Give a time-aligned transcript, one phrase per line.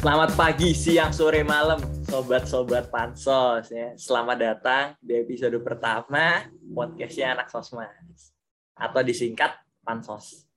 [0.00, 1.76] Selamat pagi, siang, sore, malam,
[2.08, 3.92] sobat-sobat pansos ya.
[4.00, 8.32] Selamat datang di episode pertama podcastnya anak sosmas
[8.72, 10.48] atau disingkat pansos.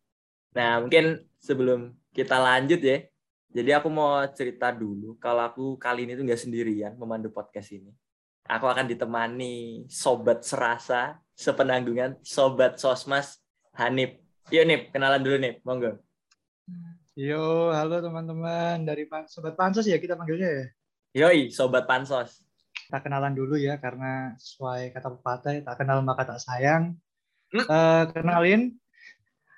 [0.55, 3.03] Nah mungkin sebelum kita lanjut ya,
[3.51, 7.91] jadi aku mau cerita dulu kalau aku kali ini tuh nggak sendirian memandu podcast ini.
[8.47, 13.43] Aku akan ditemani sobat serasa sepenanggungan sobat sosmas
[13.75, 14.23] Hanif.
[14.55, 15.99] Yuk Nip, kenalan dulu Nip, monggo.
[17.13, 20.65] Yo, halo teman-teman dari Pan Sobat Pansos ya kita panggilnya ya.
[21.13, 22.41] Yoi, Sobat Pansos.
[22.73, 26.97] Kita kenalan dulu ya karena sesuai kata pepatah tak kenal maka tak sayang.
[27.53, 27.65] Hmm?
[27.69, 28.73] Uh, kenalin,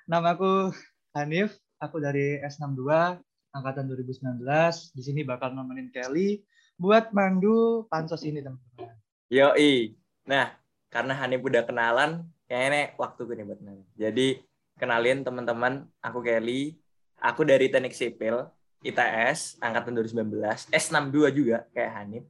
[0.04, 0.68] nama aku
[1.16, 3.24] Hanif, aku dari S62
[3.56, 4.44] angkatan 2019.
[4.92, 6.44] Di sini bakal nemenin Kelly
[6.76, 9.00] buat mandu pansos ini teman-teman.
[9.32, 9.96] Yoi.
[10.28, 10.52] Nah,
[10.92, 12.20] karena Hanif udah kenalan,
[12.52, 13.60] kayaknya waktu gue nih buat.
[13.96, 14.44] Jadi
[14.76, 16.76] kenalin teman-teman, aku Kelly,
[17.20, 18.44] Aku dari Teknik Sipil,
[18.84, 22.24] ITS, angkatan 2019, S62 juga kayak Hanif.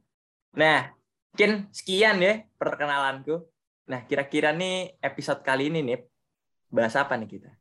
[0.55, 0.89] Nah,
[1.31, 3.45] mungkin sekian ya perkenalanku.
[3.87, 5.99] Nah, kira-kira nih episode kali ini nih,
[6.71, 7.51] bahas apa nih kita?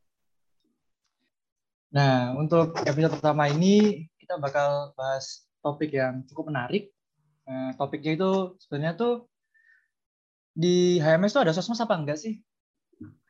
[1.92, 6.90] Nah, untuk episode pertama ini kita bakal bahas topik yang cukup menarik.
[7.46, 9.30] Nah, topiknya itu sebenarnya tuh
[10.56, 12.40] di HMS tuh ada sosmas apa enggak sih?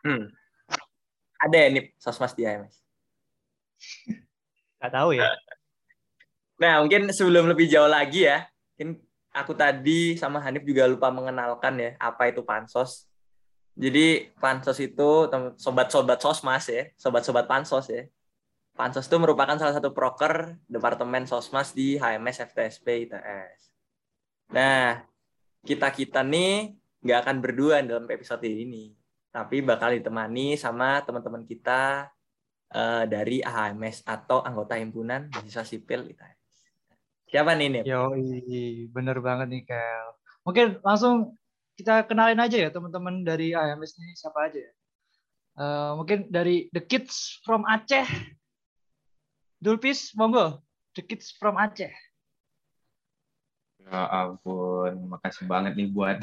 [0.07, 0.31] Hmm.
[1.43, 2.86] Ada ya nih sosmas di HMS?
[4.81, 5.31] Gak tahu ya.
[6.57, 11.77] Nah, mungkin sebelum lebih jauh lagi ya, mungkin aku tadi sama Hanif juga lupa mengenalkan
[11.77, 13.05] ya, apa itu pansos.
[13.77, 15.29] Jadi pansos itu
[15.61, 18.09] sobat-sobat sosmas ya, sobat-sobat pansos ya.
[18.73, 23.73] Pansos itu merupakan salah satu proker Departemen Sosmas di HMS FTSP ITS.
[24.53, 25.01] Nah,
[25.65, 28.93] kita-kita nih nggak akan berdua dalam episode ini,
[29.33, 32.13] tapi bakal ditemani sama teman-teman kita
[32.77, 36.37] uh, dari AHMS atau anggota himpunan mahasiswa sipil ITS.
[37.33, 37.85] Siapa nih, Nip?
[37.89, 38.13] Yo,
[38.93, 40.07] bener banget nih, Kel.
[40.47, 41.35] Mungkin langsung
[41.75, 44.73] kita kenalin aja ya teman-teman dari AHMS ini siapa aja ya.
[45.57, 48.07] Uh, mungkin dari The Kids from Aceh.
[49.59, 50.61] Dulpis, monggo.
[50.95, 51.93] The Kids from Aceh.
[53.87, 56.19] Ya ampun, makasih banget nih buat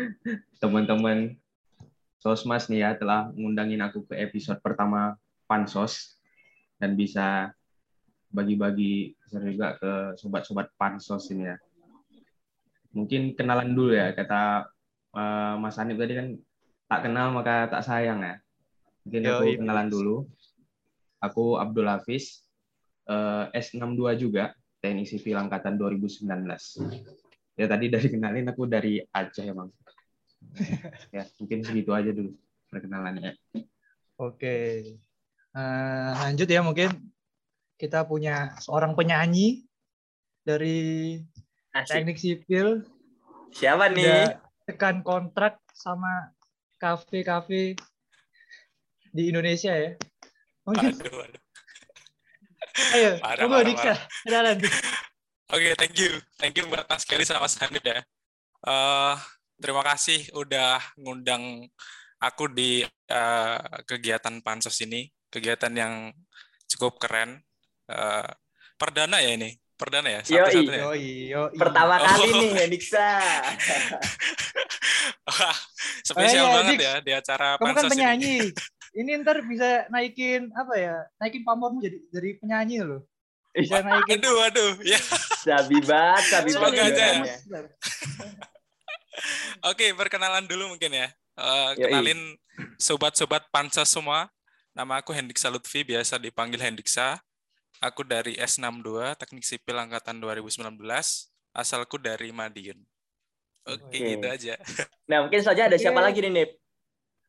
[0.62, 1.36] teman-teman
[2.18, 5.14] Sosmas nih ya telah ngundangin aku ke episode pertama
[5.48, 6.20] pansos
[6.76, 7.50] dan bisa
[8.28, 11.56] bagi-bagi juga ke sobat-sobat pansos ini ya.
[12.92, 14.68] Mungkin kenalan dulu ya kata
[15.16, 16.28] uh, Mas Hanif tadi kan
[16.88, 18.36] tak kenal maka tak sayang ya.
[19.08, 19.56] Mungkin Yo, aku iya.
[19.60, 20.16] kenalan dulu.
[21.18, 22.46] Aku Abdul Hafiz,
[23.10, 26.28] uh, S62 juga, Teknik Sipil Angkatan 2019.
[27.58, 29.72] Ya tadi dari kenalin aku dari Aceh emang.
[31.16, 32.30] ya mungkin segitu aja dulu
[32.70, 33.34] perkenalannya.
[34.20, 34.84] Oke.
[35.56, 36.92] Uh, lanjut ya mungkin
[37.78, 39.64] kita punya seorang penyanyi
[40.42, 41.18] dari
[41.72, 42.04] Asik.
[42.04, 42.84] teknik sipil.
[43.54, 44.36] Siapa nih?
[44.68, 46.34] Tekan kontrak sama
[46.76, 47.78] kafe-kafe
[49.14, 49.96] di Indonesia ya.
[50.68, 50.92] Mungkin.
[50.92, 51.42] Aduh, aduh.
[52.94, 53.10] Ayo,
[53.40, 53.94] tunggu Diksa.
[54.28, 54.62] Oke,
[55.50, 56.12] okay, thank you.
[56.36, 58.04] Thank you buat Mas Kelly sama Mas Hanif ya.
[58.62, 59.16] Uh,
[59.58, 61.66] terima kasih udah ngundang
[62.22, 65.94] aku di uh, kegiatan pansos ini kegiatan yang
[66.68, 67.40] cukup keren.
[67.88, 68.28] Uh,
[68.76, 70.20] perdana ya ini, perdana ya.
[70.22, 71.56] Satu yoi, yoi, yoi.
[71.56, 72.04] Pertama oh.
[72.04, 73.08] kali nih Niksa.
[76.08, 76.84] spesial oh, ya, banget Dix.
[76.84, 78.36] ya di acara Kamu kan penyanyi.
[78.40, 78.52] Ini.
[79.00, 80.96] ini ntar bisa naikin apa ya?
[81.20, 83.02] Naikin pamormu jadi jadi penyanyi loh.
[83.52, 84.20] Bisa naikin.
[84.20, 85.00] Aduh, aduh, ya.
[85.44, 86.92] Sabi banget, sabi banget.
[86.92, 87.06] aja.
[87.24, 87.36] Ya.
[89.66, 91.08] Oke, perkenalan dulu mungkin ya.
[91.38, 92.34] Uh, kenalin
[92.78, 94.30] sobat-sobat pansos semua.
[94.78, 97.18] Nama aku Hendiksa Lutfi, biasa dipanggil Hendiksa.
[97.82, 100.70] Aku dari S62, Teknik Sipil Angkatan 2019.
[101.50, 102.78] Asalku dari Madiun.
[103.66, 104.14] Oke, okay.
[104.14, 104.54] gitu aja.
[105.10, 105.82] Nah, mungkin saja ada okay.
[105.82, 106.50] siapa lagi nih, Nip?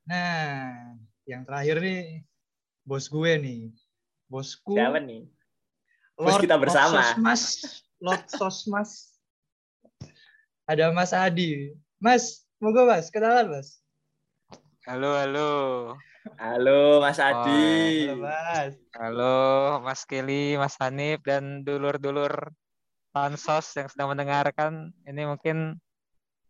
[0.06, 0.94] Nah,
[1.26, 2.22] yang terakhir nih,
[2.86, 3.74] bos gue nih.
[4.30, 4.78] Bosku.
[4.78, 5.26] Siapa nih?
[6.22, 7.02] Bos Lord kita bersama.
[7.02, 7.44] Sosmas.
[7.98, 8.92] Lord Sosmas.
[10.70, 11.74] Ada Mas Adi.
[11.98, 13.82] Mas, moga Mas, kenalan Mas.
[14.86, 15.50] Halo, halo.
[16.20, 18.12] Halo Mas Adi.
[18.12, 18.74] Oh, halo Mas.
[18.92, 19.40] Halo
[19.80, 22.52] Mas Kelly, Mas Hanif dan dulur-dulur
[23.16, 24.92] pansos yang sedang mendengarkan.
[25.08, 25.80] Ini mungkin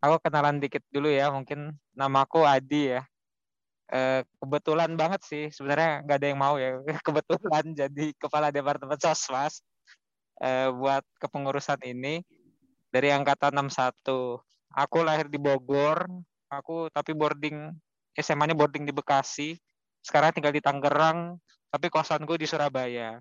[0.02, 1.30] aku kenalan dikit dulu ya.
[1.30, 3.06] Mungkin namaku Adi ya.
[3.90, 6.82] Eh, kebetulan banget sih sebenarnya nggak ada yang mau ya.
[7.06, 9.62] Kebetulan jadi kepala departemen sosmas
[10.42, 12.26] eh, buat kepengurusan ini
[12.90, 14.42] dari angkatan 61.
[14.74, 16.10] Aku lahir di Bogor.
[16.50, 17.70] Aku tapi boarding
[18.20, 19.56] SMA-nya boarding di Bekasi
[20.04, 21.40] sekarang tinggal di Tangerang
[21.70, 23.20] tapi kosan gue di Surabaya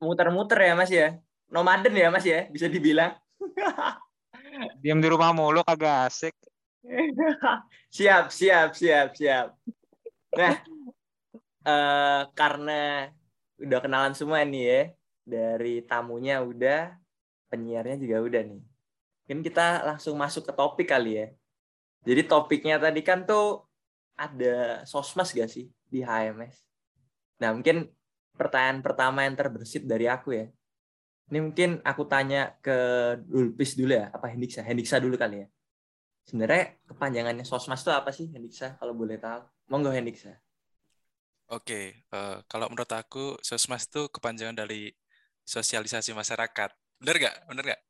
[0.00, 1.08] muter-muter ya Mas ya.
[1.46, 3.14] Nomaden ya Mas ya, bisa dibilang.
[4.82, 6.34] Diam di rumah mulu kagak asik.
[7.96, 9.46] siap, siap, siap, siap.
[10.36, 10.54] Nah,
[11.66, 13.10] eh, karena
[13.58, 14.82] udah kenalan semua nih ya,
[15.26, 16.94] dari tamunya udah,
[17.50, 18.62] penyiarnya juga udah nih.
[19.26, 21.26] Mungkin kita langsung masuk ke topik kali ya.
[22.06, 23.66] Jadi topiknya tadi kan tuh
[24.14, 26.62] ada sosmas gak sih di HMS?
[27.42, 27.90] Nah mungkin
[28.38, 30.46] pertanyaan pertama yang terbersit dari aku ya.
[31.26, 32.78] Ini mungkin aku tanya ke
[33.26, 34.62] Dulpis dulu ya, apa Hendiksa?
[34.62, 35.46] Hendiksa dulu kali ya.
[36.22, 39.42] Sebenarnya kepanjangannya sosmas itu apa sih Hendiksa kalau boleh tahu?
[39.66, 40.38] Monggo Hendiksa.
[41.50, 44.94] Oke, uh, kalau menurut aku sosmas itu kepanjangan dari
[45.46, 46.70] sosialisasi masyarakat.
[47.02, 47.36] Bener nggak?
[47.50, 47.80] Bener nggak?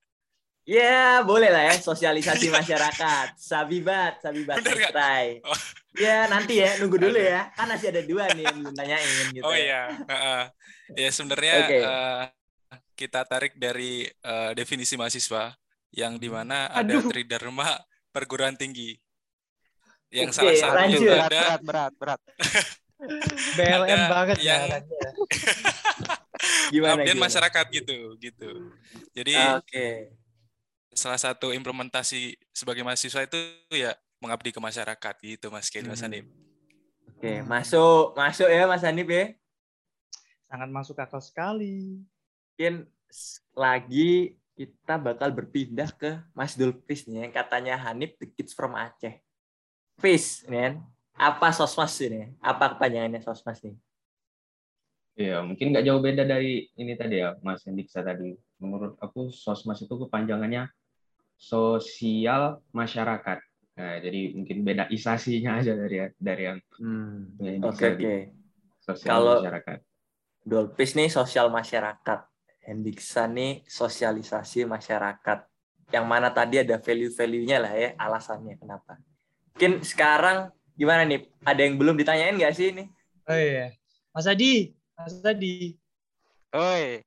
[0.66, 3.38] Ya, boleh lah ya, sosialisasi masyarakat.
[3.38, 4.92] Sabibat, sabibat Bener nggak?
[4.92, 5.26] try.
[5.46, 5.54] Oh.
[5.94, 7.54] Ya, nanti ya, nunggu dulu ya.
[7.54, 9.46] Kan masih ada dua nih yang belum tanyain gitu.
[9.46, 10.42] Oh iya, Heeh.
[10.98, 11.78] ya sebenarnya Oke.
[11.80, 12.22] eh,
[12.92, 15.54] kita tarik dari eh, definisi mahasiswa
[15.94, 17.06] yang di mana ada Aduh.
[17.06, 17.78] tridharma
[18.10, 18.98] perguruan tinggi.
[20.10, 21.00] Yang Oke, salah satu lanjut.
[21.00, 22.20] Berat, ada berat, berat, berat.
[23.54, 24.80] BLM Ada banget yang- ya.
[26.74, 27.22] Gimana, gimana?
[27.30, 28.50] masyarakat gitu, gitu.
[29.14, 29.86] Jadi Oke.
[30.96, 33.36] Salah satu implementasi sebagai mahasiswa itu
[33.70, 36.08] ya mengabdi ke masyarakat gitu Mas Kenny Mas Hmm.
[36.08, 36.24] Hanif.
[37.16, 39.36] Oke, masuk, masuk ya Mas Hanif ya.
[40.48, 42.00] Sangat masuk akal sekali.
[42.56, 42.88] Mungkin
[43.52, 49.20] lagi kita bakal berpindah ke Mas Dulpis nih yang katanya Hanif the kids from Aceh.
[50.00, 50.74] Fis, nih kan.
[51.16, 52.36] Apa sosmas ini?
[52.40, 53.76] Apa kepanjangannya sosmas nih?
[55.16, 58.36] Iya, mungkin nggak jauh beda dari ini tadi ya, Mas Hendiksa tadi.
[58.60, 60.68] Menurut aku, sosmas itu kepanjangannya
[61.36, 63.38] sosial masyarakat.
[63.76, 67.36] Nah, jadi mungkin beda isasinya aja dari dari yang Hmm.
[67.36, 67.96] Oke, Hendiksa oke.
[67.96, 68.06] tadi.
[68.80, 69.78] Sosial Kalau- masyarakat.
[70.46, 72.20] Dulpis nih sosial masyarakat.
[72.62, 75.38] Hendiksa nih sosialisasi masyarakat.
[75.90, 78.98] Yang mana tadi ada value-value-nya lah ya, alasannya kenapa.
[79.54, 81.26] Mungkin sekarang gimana nih?
[81.46, 82.84] Ada yang belum ditanyain nggak sih ini?
[83.26, 83.70] Oh iya.
[84.14, 85.74] Mas Adi, Mas Adi.
[86.54, 87.02] Oi,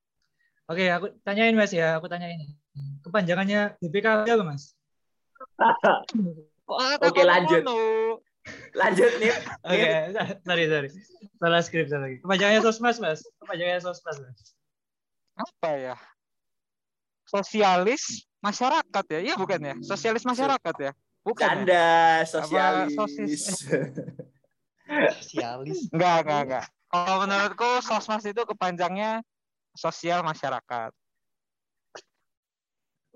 [0.69, 2.58] Oke, aku tanyain Mas ya, aku tanyain.
[3.05, 4.75] Kepanjangannya BPKB apa Mas?
[7.03, 7.63] Oke, lanjut.
[8.75, 9.33] Lanjut nih.
[9.65, 9.87] Oke,
[10.45, 10.89] sorry, sorry.
[11.39, 12.17] Salah skrip salah lagi.
[12.23, 13.19] Kepanjangannya sosmas, Mas.
[13.39, 14.39] Kepanjangannya sosmas, Mas.
[15.39, 15.95] apa ya?
[17.23, 19.19] Sosialis masyarakat ya?
[19.23, 19.75] Iya bukan ya?
[19.79, 20.91] Sosialis masyarakat ya?
[21.23, 21.51] Bukan ya?
[21.55, 21.87] Canda,
[22.27, 22.91] sosialis.
[22.97, 23.43] sosis?
[25.21, 25.79] Sosialis.
[25.93, 26.65] Enggak, enggak, enggak.
[26.89, 29.21] Kalau menurutku sosmas itu kepanjangnya
[29.77, 30.91] sosial masyarakat.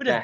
[0.03, 0.23] Udah.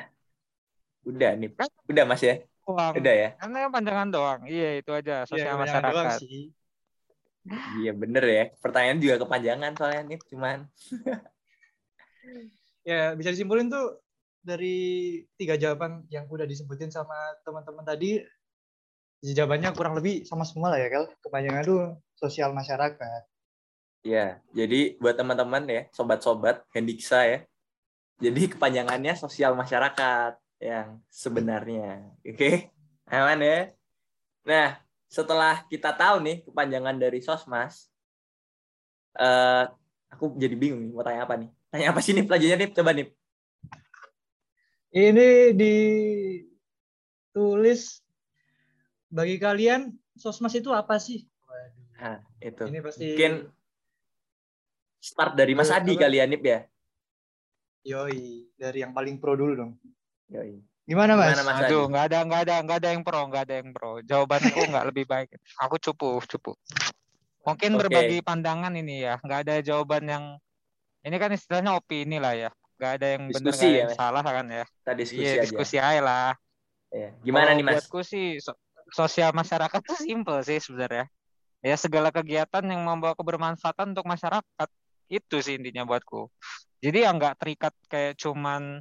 [1.07, 1.49] Udah nih.
[1.87, 2.35] Udah Mas ya?
[2.69, 2.93] Uang.
[3.01, 3.29] Udah ya?
[3.39, 4.41] Karena panjangan doang.
[4.45, 6.17] Iya, itu aja Iya, sosial doang masyarakat.
[6.21, 6.51] sih.
[7.81, 8.43] Iya bener ya.
[8.61, 10.19] Pertanyaan juga kepanjangan soalnya nih.
[10.29, 10.57] Cuman
[12.87, 14.01] Ya, bisa disimpulin tuh
[14.39, 18.23] dari tiga jawaban yang udah disebutin sama teman-teman tadi,
[19.21, 21.05] jawabannya kurang lebih sama semua lah ya, Kel.
[21.21, 21.81] Kepanjangan tuh
[22.17, 23.21] sosial masyarakat.
[24.01, 24.39] ya.
[24.55, 27.39] Jadi buat teman-teman ya, sobat-sobat Hendiksa ya.
[28.19, 32.03] Jadi kepanjangannya sosial masyarakat yang sebenarnya.
[32.19, 32.67] Oke?
[33.07, 33.71] Aman ya?
[34.43, 34.75] Nah,
[35.07, 37.87] setelah kita tahu nih kepanjangan dari Sosmas,
[39.15, 39.65] eh
[40.11, 41.49] aku jadi bingung nih mau tanya apa nih.
[41.71, 42.69] Tanya apa sih nih pelajarannya nih?
[42.75, 43.07] Coba nih.
[44.89, 45.53] Ini
[47.29, 47.81] ditulis
[49.07, 51.29] bagi kalian sosmas itu apa sih?
[51.99, 52.63] Nah, itu.
[52.67, 53.33] ini pasti Mungkin
[54.97, 56.09] start dari Mas Adi apa?
[56.09, 56.65] kali ya, Nip ya.
[57.83, 59.71] Yoi dari yang paling pro dulu dong.
[60.29, 60.61] Yoi.
[60.89, 61.37] Gimana, Mas?
[61.37, 63.91] Gimana, Mas Aduh, nggak ada, nggak ada, nggak ada yang pro, nggak ada yang pro.
[64.01, 65.29] Jawabanku nggak lebih baik.
[65.61, 66.57] Aku cupu, cupu.
[67.45, 67.79] Mungkin Oke.
[67.85, 70.23] berbagi pandangan ini ya, nggak ada jawaban yang
[71.05, 72.49] ini kan istilahnya opini lah ya.
[72.81, 73.97] Nggak ada yang benar, ya, yang Mas?
[73.99, 74.65] salah kan ya.
[74.65, 75.43] Kita diskusi Iya, aja.
[75.45, 76.31] diskusi aja lah.
[76.89, 77.09] Ya.
[77.21, 77.73] Gimana Kalau nih, Mas?
[77.85, 78.59] Buatku sih so-
[78.89, 81.05] sosial masyarakat tuh simple sih sebenarnya.
[81.59, 84.69] Ya segala kegiatan yang membawa kebermanfaatan untuk masyarakat
[85.09, 86.29] itu sih intinya buatku.
[86.79, 88.79] Jadi ya nggak terikat kayak cuman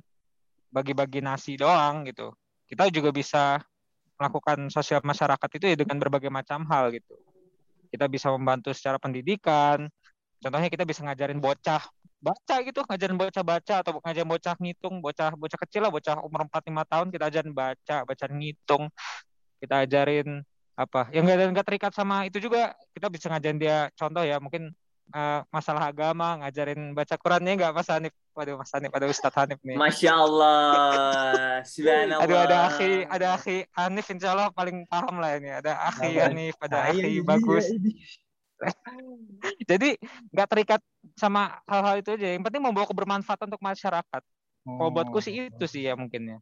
[0.70, 2.30] bagi-bagi nasi doang gitu.
[2.68, 3.58] Kita juga bisa
[4.20, 7.16] melakukan sosial masyarakat itu ya dengan berbagai macam hal gitu.
[7.88, 9.88] Kita bisa membantu secara pendidikan.
[10.38, 11.82] Contohnya kita bisa ngajarin bocah
[12.18, 16.46] baca gitu, ngajarin bocah baca atau ngajarin bocah ngitung, bocah bocah kecil lah, bocah umur
[16.46, 18.84] 4 5 tahun kita ajarin baca, baca ngitung.
[19.58, 20.42] Kita ajarin
[20.78, 21.10] apa?
[21.10, 24.70] Yang nggak nggak terikat sama itu juga kita bisa ngajarin dia contoh ya, mungkin
[25.08, 28.14] eh, masalah agama, ngajarin baca Qurannya nggak Mas Hanif?
[28.32, 29.74] Waduh, Mas Hanif, ada Ustadz Hanif nih.
[29.74, 30.60] Masya Allah.
[31.72, 32.24] Subhanallah.
[32.24, 35.50] Aduh ada akhi, ada akhi Hanif insya Allah paling paham lah ini.
[35.50, 36.22] Ada akhi Apa?
[36.30, 37.64] Hanif, ada Ah, iya, akhi iya, bagus.
[37.66, 38.06] iya, iya.
[39.70, 39.94] Jadi
[40.34, 40.80] nggak terikat
[41.14, 42.34] sama hal-hal itu aja.
[42.34, 44.22] Yang penting membawa kebermanfaatan untuk masyarakat.
[44.68, 46.38] Kalau buatku sih itu sih ya mungkin ya.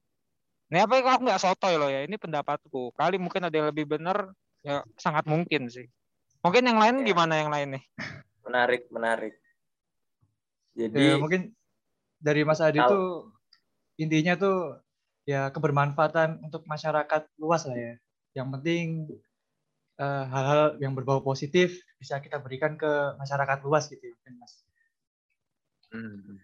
[0.67, 2.91] Nah apa kalau aku nggak sotoy loh ya, ini pendapatku.
[2.93, 4.35] Kali mungkin ada yang lebih benar,
[4.67, 5.87] ya sangat mungkin sih.
[6.43, 7.15] Mungkin yang lain Ya.
[7.15, 7.85] gimana yang lain nih?
[8.47, 9.35] Menarik, menarik.
[10.77, 11.51] Jadi Ya, mungkin
[12.17, 13.33] dari Mas Adi tuh
[13.97, 14.79] intinya tuh
[15.25, 17.95] ya kebermanfaatan untuk masyarakat luas lah ya.
[18.35, 18.87] Yang penting
[19.97, 22.87] eh, hal-hal yang berbau positif bisa kita berikan ke
[23.17, 24.53] masyarakat luas gitu ya, mungkin, Mas.
[25.89, 26.37] hmm.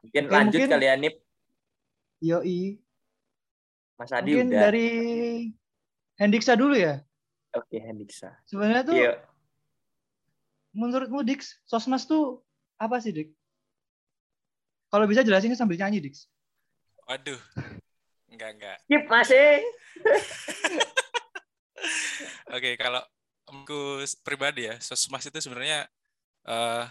[0.00, 1.14] mungkin Oke, lanjut mungkin- kali ya Nip.
[2.20, 2.60] Yoi.
[3.98, 4.60] Mas Adi Mungkin udah.
[4.62, 4.88] dari
[6.16, 7.02] Hendiksa dulu ya.
[7.52, 8.38] Oke, Hendiksa.
[8.46, 9.12] Sebenarnya tuh Iya.
[10.74, 12.42] Menurutmu Dix, Sosmas tuh
[12.80, 13.30] apa sih, Dik?
[14.90, 16.26] Kalau bisa jelasinnya sambil nyanyi, Dix.
[17.06, 17.38] Waduh.
[18.30, 18.78] Enggak, enggak.
[18.86, 19.48] Skip masih.
[22.54, 23.02] Oke, kalau
[23.50, 25.86] aku pribadi ya, sosmas itu sebenarnya
[26.46, 26.84] eh,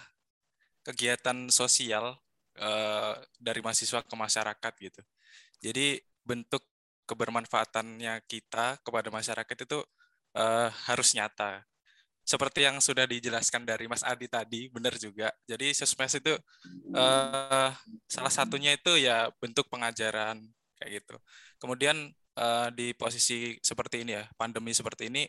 [0.83, 2.19] kegiatan sosial
[2.59, 5.01] eh, dari mahasiswa ke masyarakat gitu.
[5.63, 6.63] Jadi bentuk
[7.07, 9.79] kebermanfaatannya kita kepada masyarakat itu
[10.36, 11.63] eh, harus nyata.
[12.29, 15.33] Seperti yang sudah dijelaskan dari Mas Adi tadi, benar juga.
[15.50, 16.38] Jadi sosmas itu
[16.93, 17.69] eh,
[18.05, 20.38] salah satunya itu ya bentuk pengajaran
[20.77, 21.17] kayak gitu.
[21.57, 25.25] Kemudian eh, di posisi seperti ini ya, pandemi seperti ini,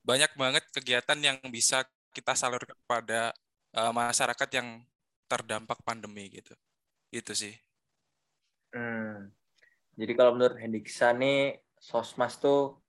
[0.00, 1.84] banyak banget kegiatan yang bisa
[2.16, 3.36] kita salurkan kepada
[3.76, 4.80] eh, masyarakat yang
[5.28, 6.56] terdampak pandemi gitu.
[7.12, 7.52] Itu sih.
[8.72, 9.28] Hmm.
[9.92, 12.80] Jadi kalau menurut Hendiksa nih Sosmas tuh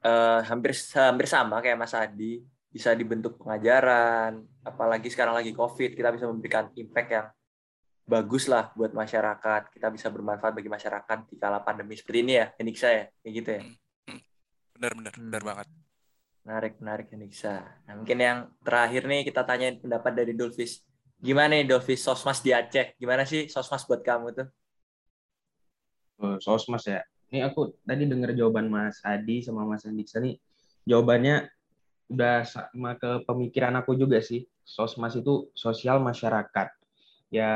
[0.00, 2.40] eh, hampir hampir sama kayak Mas Adi,
[2.70, 7.26] bisa dibentuk pengajaran, apalagi sekarang lagi Covid, kita bisa memberikan impact yang
[8.06, 9.70] bagus lah buat masyarakat.
[9.74, 13.50] Kita bisa bermanfaat bagi masyarakat di kala pandemi seperti ini ya, Hendiksa ya, kayak gitu
[13.50, 13.62] ya.
[14.74, 15.48] Benar-benar, benar Hmm.
[15.50, 15.68] banget.
[16.40, 17.54] Menarik, menarik Hendiksa.
[17.84, 20.80] Nah, mungkin yang terakhir nih kita tanyain pendapat dari Dolphis.
[21.20, 22.96] Gimana nih Dolphis Sosmas di Aceh?
[22.96, 24.48] Gimana sih Sosmas buat kamu tuh?
[26.16, 27.04] Oh, Sosmas ya.
[27.30, 30.34] Ini aku tadi dengar jawaban Mas Adi sama Mas Andiksa nih.
[30.82, 31.46] Jawabannya
[32.10, 34.50] udah sama ke pemikiran aku juga sih.
[34.66, 36.74] Sosmas itu sosial masyarakat.
[37.30, 37.50] Ya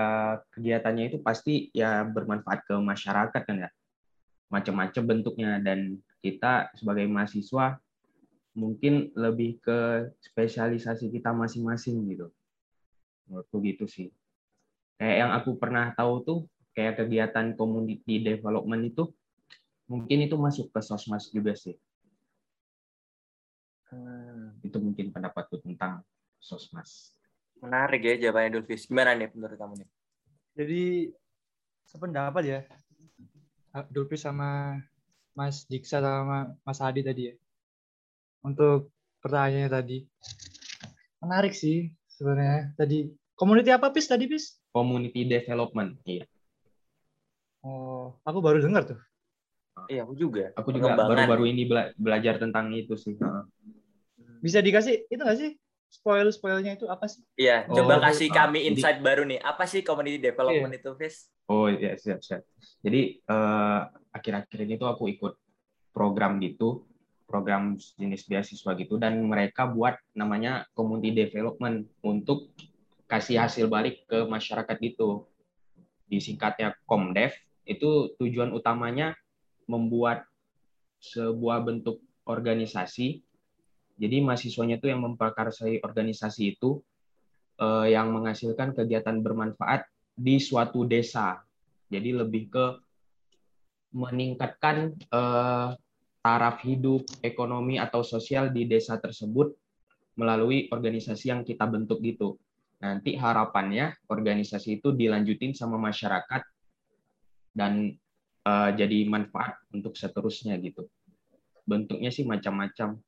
[0.55, 3.71] kegiatannya itu pasti ya bermanfaat ke masyarakat kan ya.
[4.47, 7.83] Macam-macam bentuknya dan kita sebagai mahasiswa
[8.55, 12.31] mungkin lebih ke spesialisasi kita masing-masing gitu.
[13.27, 14.15] Menurutku gitu sih.
[15.03, 16.39] Kayak yang aku pernah tahu tuh
[16.79, 19.11] kayak kegiatan community development itu
[19.95, 21.79] mungkin itu masuk ke sosmas juga sih.
[23.95, 24.59] Hmm.
[24.67, 26.03] Itu mungkin pendapatku tentang
[26.43, 27.15] sosmas.
[27.63, 28.91] Menarik ya jawabannya Dolphis.
[28.91, 29.89] Gimana nih menurut kamu nih?
[30.59, 30.83] Jadi
[31.87, 32.61] sependapat ya.
[33.95, 34.83] Dulpi sama
[35.39, 37.35] Mas Diksa sama Mas Adi tadi ya.
[38.43, 38.91] Untuk
[39.23, 39.99] pertanyaannya tadi.
[41.23, 42.75] Menarik sih sebenarnya.
[42.75, 44.59] Tadi community apa Pis tadi Pis?
[44.75, 46.27] Community development, iya.
[47.65, 49.01] Oh, aku baru dengar tuh.
[49.85, 50.55] Iya, aku juga.
[50.55, 53.19] Aku juga baru-baru ini bela- belajar tentang itu sih.
[53.19, 53.45] Heeh.
[54.39, 55.51] Bisa dikasih itu nggak sih?
[55.91, 57.23] Spoil-spoilnya itu apa sih?
[57.39, 59.39] Iya, Oh, coba kasih ah, kami jadi- insight baru nih.
[59.39, 60.81] Apa sih community development Iya.
[60.81, 61.17] itu, Fis?
[61.45, 62.43] Oh iya siap siap.
[62.81, 65.35] Jadi eh, akhir-akhir ini tuh aku ikut
[65.93, 66.83] program gitu,
[67.25, 72.51] program jenis beasiswa gitu, dan mereka buat namanya community development untuk
[73.07, 75.29] kasih hasil balik ke masyarakat gitu.
[76.07, 77.35] Disingkatnya Komdev.
[77.65, 79.15] Itu tujuan utamanya
[79.67, 80.27] membuat
[81.01, 83.21] sebuah bentuk organisasi.
[83.95, 86.83] Jadi mahasiswanya tuh yang memprakarsai organisasi itu
[87.61, 91.43] eh, yang menghasilkan kegiatan bermanfaat di suatu desa.
[91.91, 92.67] Jadi lebih ke
[93.95, 95.69] meningkatkan eh,
[96.25, 99.53] taraf hidup, ekonomi atau sosial di desa tersebut
[100.17, 102.41] melalui organisasi yang kita bentuk gitu.
[102.81, 106.43] Nanti harapannya organisasi itu dilanjutin sama masyarakat
[107.55, 107.95] dan
[108.45, 110.87] eh, jadi manfaat untuk seterusnya gitu.
[111.65, 113.01] Bentuknya sih macam-macam,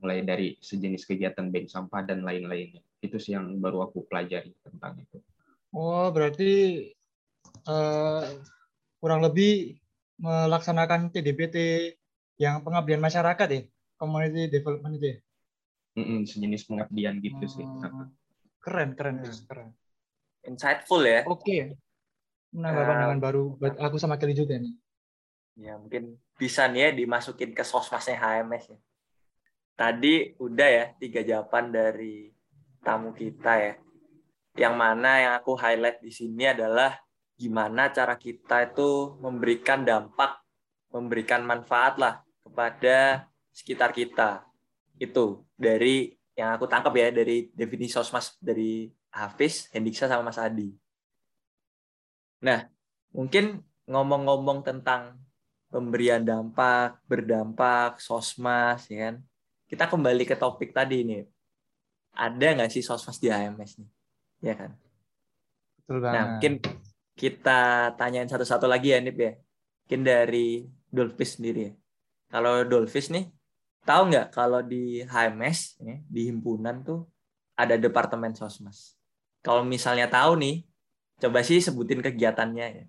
[0.00, 2.84] mulai dari sejenis kegiatan bank sampah dan lain-lainnya.
[3.00, 5.18] Itu sih yang baru aku pelajari tentang itu.
[5.72, 6.52] Oh, berarti
[7.66, 8.24] eh,
[9.00, 9.80] kurang lebih
[10.16, 11.56] melaksanakan TDBT
[12.40, 13.62] yang pengabdian masyarakat ya,
[13.96, 15.18] community development itu ya.
[15.96, 17.64] Mm-mm, sejenis pengabdian gitu sih.
[17.64, 18.12] Oh,
[18.60, 19.24] keren, keren, Hmm.
[19.24, 19.72] Pis, keren.
[20.44, 21.24] Insightful ya.
[21.24, 21.80] Oke.
[22.54, 24.74] Menambah Eh, pandangan baru buat aku sama Kelly juga nih.
[25.56, 28.78] Ya, mungkin bisa nih ya dimasukin ke sosmasnya HMS ya.
[29.76, 32.32] Tadi udah ya tiga jawaban dari
[32.84, 33.74] tamu kita ya.
[34.56, 36.96] Yang mana yang aku highlight di sini adalah
[37.36, 40.40] gimana cara kita itu memberikan dampak,
[40.88, 44.48] memberikan manfaat lah kepada sekitar kita.
[44.96, 50.72] Itu dari yang aku tangkap ya dari definisi sosmas dari Hafiz, Hendiksa sama Mas Adi.
[52.42, 52.68] Nah,
[53.14, 55.16] mungkin ngomong-ngomong tentang
[55.70, 59.14] pemberian dampak, berdampak, sosmas, ya kan?
[59.66, 61.22] Kita kembali ke topik tadi nih.
[62.16, 63.90] Ada nggak sih sosmas di HMS nih?
[64.44, 64.70] Ya kan?
[65.82, 66.26] Betul Nah, banget.
[66.30, 66.52] mungkin
[67.16, 69.32] kita tanyain satu-satu lagi ya, Nip ya.
[69.86, 70.48] Mungkin dari
[70.90, 71.72] Dolphis sendiri ya.
[72.30, 73.30] Kalau Dolphis nih,
[73.86, 77.06] tahu nggak kalau di HMS, ya, di himpunan tuh
[77.56, 78.98] ada departemen sosmas.
[79.40, 80.66] Kalau misalnya tahu nih,
[81.20, 82.84] coba sih sebutin kegiatannya ya.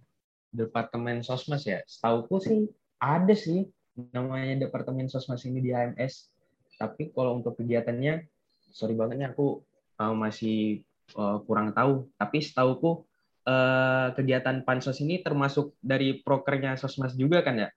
[0.52, 1.84] Departemen Sosmas ya.
[1.88, 2.68] Setauku sih
[2.98, 3.68] ada sih
[4.12, 6.32] namanya Departemen Sosmas ini di HMS.
[6.78, 8.26] Tapi kalau untuk kegiatannya,
[8.70, 9.66] sorry banget nih aku
[9.98, 10.86] uh, masih
[11.18, 12.10] uh, kurang tahu.
[12.16, 13.08] Tapi setauku
[13.48, 17.70] uh, kegiatan pansos ini termasuk dari prokernya Sosmas juga kan ya?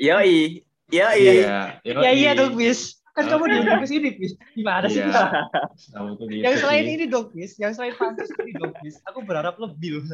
[0.00, 1.22] Yoi, yoi.
[1.44, 1.78] Iya.
[1.84, 2.38] Ya iya yoi.
[2.38, 3.01] dong, Bis.
[3.12, 3.52] Kan kamu Oke.
[3.52, 4.32] diundang ke sini, Bis.
[4.56, 5.04] Gimana sih?
[5.04, 7.60] Gitu Yang selain ini dong, Bis.
[7.60, 8.96] Yang selain pantas ini dong, Bis.
[9.04, 10.04] Aku berharap lebih loh.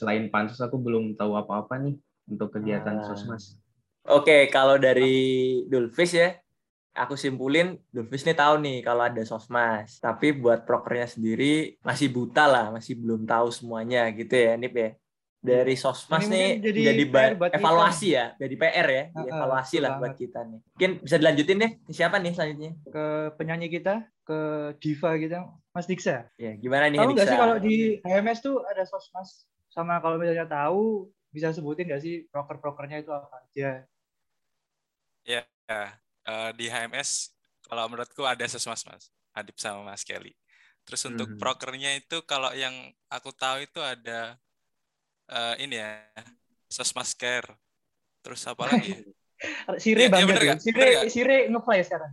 [0.00, 1.96] Selain pansos aku belum tahu apa-apa nih
[2.28, 3.04] untuk kegiatan Ah.
[3.08, 3.56] Sosmas.
[4.04, 6.36] Oke, kalau dari Dulfis ya,
[6.92, 9.96] aku simpulin Dulfis nih tahu nih kalau ada sosmas.
[9.96, 14.92] Tapi buat prokernya sendiri masih buta lah, masih belum tahu semuanya gitu ya, Nip ya.
[15.44, 17.02] Dari sosmas Ini nih jadi jadi,
[17.36, 17.60] buat kita.
[17.60, 20.60] evaluasi ya, jadi PR ya, ah, evaluasi betul lah buat kita nih.
[20.72, 22.72] Mungkin bisa dilanjutin deh, siapa nih selanjutnya?
[22.88, 23.04] Ke
[23.36, 24.38] penyanyi kita, ke
[24.80, 25.38] diva kita,
[25.76, 26.32] Mas Diksa.
[26.40, 29.44] Ya, gimana nih Tahu nggak sih kalau di HMS tuh ada sosmas?
[29.68, 33.84] Sama kalau misalnya tahu, bisa sebutin nggak sih proker-prokernya itu apa aja?
[35.24, 35.44] Ya,
[36.28, 37.32] eh, di HMS
[37.64, 40.32] kalau menurutku ada sosmas mas, Adip sama Mas Kelly.
[40.84, 41.40] Terus untuk Mhm.
[41.40, 44.36] prokernya itu kalau yang aku tahu itu ada
[45.30, 45.90] eh, ini ya,
[46.68, 47.48] sosmas care.
[48.24, 48.92] Terus apa lagi?
[48.94, 49.00] ya?
[49.76, 50.46] Sire Iya, iya, banget bener ya.
[50.48, 50.60] nggak?
[50.64, 51.10] Sire, Bener?
[51.12, 52.12] Sire ngefly sekarang.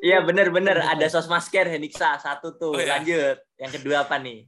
[0.00, 2.72] Iya bener-bener ada sosmas care Heniksa satu tuh.
[2.72, 2.96] Oh, iya.
[2.96, 3.36] Lanjut.
[3.60, 4.46] Yang kedua apa nih?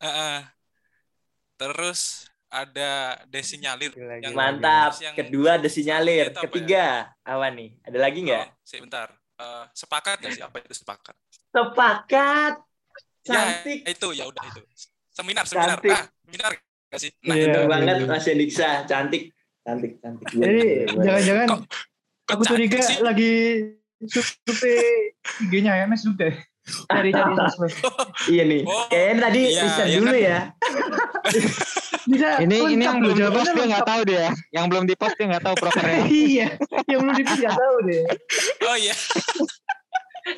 [0.00, 0.38] Heeh.
[1.58, 3.92] Terus ada desinyalir.
[3.92, 4.90] Gila, Yang gila, Mantap.
[5.04, 6.26] Yang- Kedua desinyalir.
[6.32, 6.42] Apa ya?
[6.48, 6.84] Ketiga
[7.26, 7.68] apa nih?
[7.84, 8.46] Ada lagi nggak?
[8.46, 9.08] Oh, sebentar.
[9.38, 11.14] Eh, sepakat nggak sih apa itu sepakat?
[11.52, 12.54] Sepakat.
[13.26, 13.78] Cantik.
[13.84, 14.62] Ya, itu ya udah itu.
[15.12, 15.76] Seminar, seminar.
[15.82, 15.92] Cantik.
[15.92, 16.52] Ah, seminar
[16.96, 17.10] sih?
[17.20, 18.06] Nah, Iya, Bener iya, banget iya.
[18.08, 18.68] Mas Heniksa.
[18.84, 19.22] Cantik.
[19.60, 20.26] Cantik, cantik.
[20.32, 20.60] Jadi
[20.96, 21.48] jangan-jangan
[22.28, 22.96] aku curiga sih?
[23.04, 23.32] lagi
[24.08, 25.12] survei
[25.44, 26.32] IG-nya HMS juga.
[26.88, 27.72] Cari-cari sosmas.
[28.32, 28.60] Iya nih.
[28.64, 30.20] Oh, Kayaknya tadi iya, riset iya dulu kan?
[30.20, 30.40] ya.
[32.08, 34.26] Bisa Ini ini yang belum post dia nggak tahu dia.
[34.48, 36.00] Yang belum di post dia nggak tahu prokernya.
[36.28, 36.48] iya,
[36.88, 38.04] yang belum dipilih nggak tahu deh.
[38.64, 38.94] Oh iya.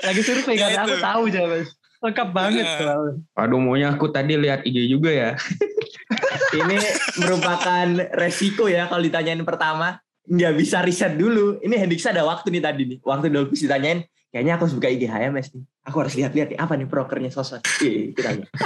[0.03, 1.03] Lagi survei Ya, kan, aku itu.
[1.03, 1.63] tahu jawaban.
[2.01, 2.77] Lengkap banget Iya.
[2.79, 3.15] soalnya.
[3.37, 5.31] Aduh, maunya aku tadi lihat IG juga ya.
[6.57, 6.77] Ini
[7.17, 10.01] merupakan resiko ya kalau ditanyain pertama.
[10.23, 11.59] Nggak bisa riset dulu.
[11.59, 12.99] Ini Hendiksa ada waktu nih tadi nih.
[13.01, 14.01] Waktu Dolphis ditanyain.
[14.31, 15.65] Kayaknya aku harus buka IG HMS nih.
[15.83, 16.59] Aku harus lihat-lihat nih.
[16.59, 17.67] Apa nih prokernya sosmed.
[17.79, 18.51] Iya, kita lihat.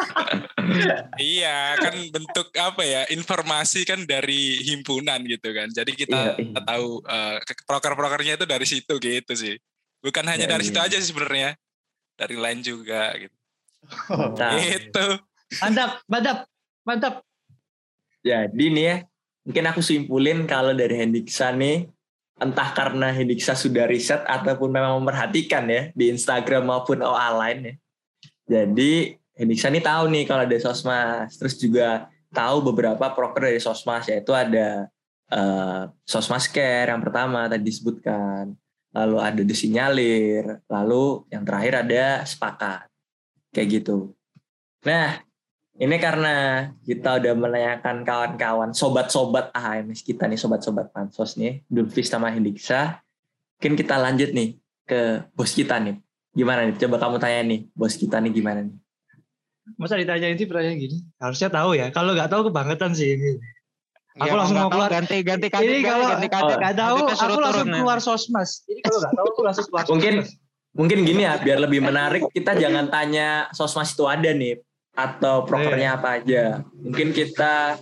[1.14, 3.04] Iya, kan bentuk apa ya?
[3.06, 5.68] Informasi kan dari himpunan gitu kan.
[5.68, 6.60] Jadi kita Iya, iya.
[6.64, 9.60] tahu eh, ke- proker-prokernya itu dari situ gitu sih.
[10.00, 10.88] Bukan hanya Iya, dari situ iya.
[10.88, 11.52] aja sih sebenarnya.
[12.14, 13.36] Dari lain juga gitu.
[14.08, 14.52] Mantap.
[14.58, 15.06] Gitu.
[15.60, 16.38] Mantap, mantap,
[16.86, 17.14] mantap.
[18.24, 18.96] Jadi nih ya,
[19.44, 21.86] mungkin aku simpulin kalau dari Hendiksa nih,
[22.40, 27.74] entah karena Hendiksa sudah riset ataupun memang memperhatikan ya di Instagram maupun OA lain ya.
[28.44, 34.08] Jadi Hendiksa nih tahu nih kalau ada sosmas, terus juga tahu beberapa proker dari sosmas
[34.10, 34.90] yaitu ada
[35.30, 38.56] eh, sosmas care yang pertama tadi disebutkan,
[38.94, 42.86] lalu ada desinyalir, lalu yang terakhir ada sepakat
[43.50, 44.14] kayak gitu.
[44.86, 45.18] Nah
[45.74, 52.30] ini karena kita udah menanyakan kawan-kawan, sobat-sobat AHMS kita nih, sobat-sobat pansos nih, Dulfis sama
[52.30, 53.02] Hendiksa.
[53.58, 54.54] Mungkin kita lanjut nih
[54.86, 55.98] ke bos kita nih.
[56.34, 56.78] Gimana nih?
[56.78, 58.76] Coba kamu tanya nih, bos kita nih gimana nih?
[59.80, 60.98] Masa ditanyain sih pertanyaan gini?
[61.18, 61.90] Harusnya tahu ya.
[61.90, 63.40] Kalau nggak tahu kebangetan sih ini.
[64.14, 64.90] Aku Ya, langsung nggak mau tahu, keluar.
[64.94, 66.46] ganti ganti Ini kadit kalau ganti kadit.
[66.46, 67.74] Oh, nggak tahu, aku langsung turun, ya.
[67.74, 68.50] keluar sosmas.
[68.62, 70.42] Jadi kalau nggak tahu, aku langsung keluar Mungkin- sosmas.
[70.74, 74.58] Mungkin gini ya, biar lebih menarik, kita jangan tanya sosmas itu ada nih,
[74.92, 76.66] atau prokernya apa aja.
[76.74, 77.78] Mungkin kita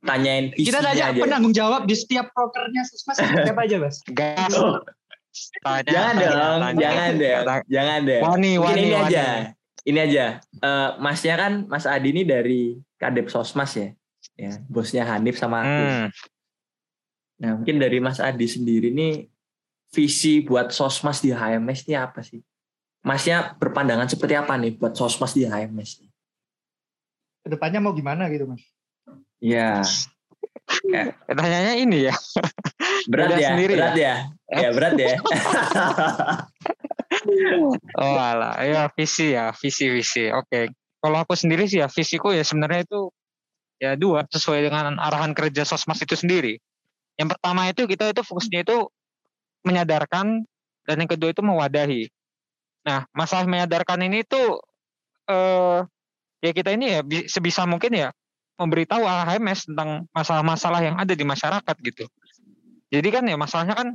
[0.00, 1.20] tanyain Kita tanya aja.
[1.20, 4.02] penanggung jawab di setiap prokernya sosmas siapa aja, Mas?
[4.08, 4.50] Gas.
[4.52, 4.78] Oh,
[5.60, 6.78] Tanya, jangan tanya, dong, tanya.
[6.78, 7.34] jangan deh,
[7.68, 8.20] jangan deh.
[8.20, 9.06] Wani, wani, ini wani.
[9.10, 9.26] aja,
[9.84, 10.26] ini aja.
[10.56, 12.62] Eh, masnya kan, Mas Adi ini dari
[12.94, 13.90] Kadep Sosmas ya,
[14.34, 15.82] ya bosnya Hanif sama aku.
[15.84, 16.08] Hmm.
[17.42, 19.26] Nah mungkin dari Mas Adi sendiri nih
[19.94, 22.42] visi buat Sosmas di HMS ini apa sih?
[23.04, 26.02] Masnya berpandangan seperti apa nih buat Sosmas di HMS?
[26.02, 26.10] nih?
[27.44, 28.64] Ke depannya mau gimana gitu, Mas?
[29.38, 29.84] Ya
[31.28, 32.14] Tanyanya ini ya.
[33.10, 34.14] berat Beda ya, sendiri berat ya,
[34.48, 35.16] ya berat ya.
[37.96, 40.28] Oh alah, ya visi ya, visi visi.
[40.28, 40.68] Oke.
[41.00, 43.08] Kalau aku sendiri sih ya visiku ya sebenarnya itu
[43.84, 46.56] ya dua sesuai dengan arahan kerja sosmas itu sendiri.
[47.20, 48.88] Yang pertama itu kita itu fokusnya itu
[49.68, 50.48] menyadarkan
[50.88, 52.08] dan yang kedua itu mewadahi.
[52.84, 54.60] Nah, masalah menyadarkan ini tuh
[55.28, 55.80] eh
[56.44, 58.08] ya kita ini ya sebisa mungkin ya
[58.60, 62.04] memberitahu AHMS tentang masalah-masalah yang ada di masyarakat gitu.
[62.92, 63.88] Jadi kan ya masalahnya kan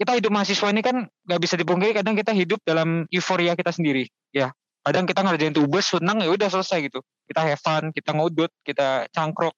[0.00, 4.08] kita hidup mahasiswa ini kan nggak bisa dipungkiri kadang kita hidup dalam euforia kita sendiri
[4.32, 4.48] ya
[4.80, 7.00] kadang kita ngerjain tugas senang ya udah selesai gitu.
[7.28, 9.54] Kita have fun kita ngudut kita cangkruk.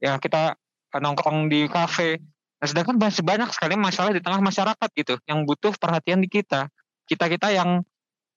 [0.00, 0.56] Ya kita
[0.96, 2.20] nongkrong di kafe.
[2.56, 6.72] Nah sedangkan masih banyak sekali masalah di tengah masyarakat gitu yang butuh perhatian di kita.
[7.04, 7.84] Kita kita yang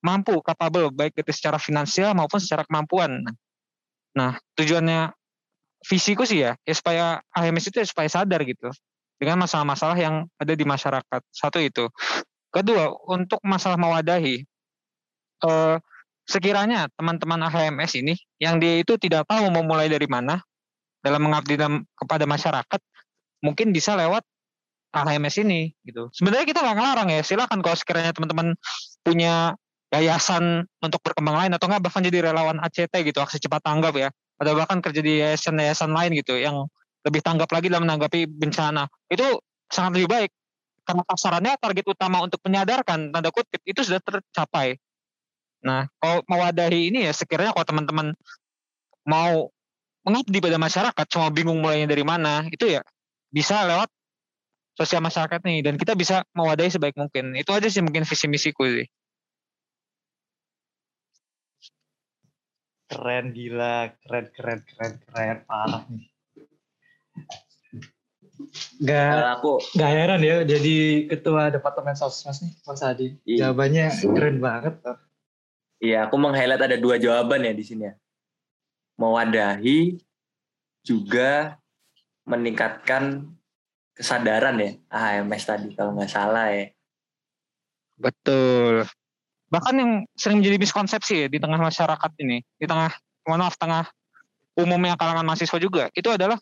[0.00, 3.24] mampu capable baik itu secara finansial maupun secara kemampuan.
[4.16, 5.12] Nah tujuannya
[5.84, 8.68] visiku sih ya, ya supaya AHMS itu ya supaya sadar gitu
[9.20, 11.20] dengan masalah-masalah yang ada di masyarakat.
[11.28, 11.88] Satu itu.
[12.50, 14.42] Kedua, untuk masalah mewadahi,
[15.44, 15.76] eh,
[16.30, 20.38] sekiranya teman-teman AHMS ini yang dia itu tidak tahu mau mulai dari mana
[21.02, 21.58] dalam mengabdi
[21.98, 22.80] kepada masyarakat,
[23.42, 24.22] mungkin bisa lewat
[24.94, 26.06] AHMS ini gitu.
[26.14, 28.54] Sebenarnya kita nggak ngelarang ya, silakan kalau sekiranya teman-teman
[29.02, 29.58] punya
[29.90, 34.08] yayasan untuk berkembang lain atau nggak bahkan jadi relawan ACT gitu, aksi cepat tanggap ya,
[34.38, 36.70] atau bahkan kerja di yayasan-yayasan lain gitu yang
[37.02, 39.24] lebih tanggap lagi dalam menanggapi bencana itu
[39.72, 40.30] sangat lebih baik
[40.84, 44.76] karena kasarannya target utama untuk menyadarkan tanda kutip itu sudah tercapai.
[45.60, 48.06] Nah, kalau mewadahi ini ya sekiranya kalau teman-teman
[49.04, 49.52] mau
[50.00, 52.80] mengabdi pada masyarakat cuma bingung mulainya dari mana, itu ya
[53.28, 53.88] bisa lewat
[54.74, 57.36] sosial masyarakat nih dan kita bisa mewadahi sebaik mungkin.
[57.36, 58.88] Itu aja sih mungkin visi misiku sih.
[62.90, 66.08] Keren gila, keren keren keren keren parah nih.
[68.80, 73.20] Gak, aku gak heran ya jadi ketua departemen sosmas nih Mas Adi.
[73.28, 73.52] Iya.
[73.52, 73.84] Jawabannya
[74.16, 74.74] keren banget.
[75.80, 77.94] Iya, aku meng-highlight ada dua jawaban ya di sini ya.
[79.00, 79.96] Mewadahi
[80.84, 81.56] juga
[82.28, 83.32] meningkatkan
[83.96, 86.68] kesadaran ya AHMS tadi kalau nggak salah ya.
[87.96, 88.84] Betul.
[89.48, 92.92] Bahkan yang sering menjadi miskonsepsi ya di tengah masyarakat ini, di tengah
[93.24, 93.88] mohon maaf tengah
[94.60, 96.36] umumnya kalangan mahasiswa juga, itu adalah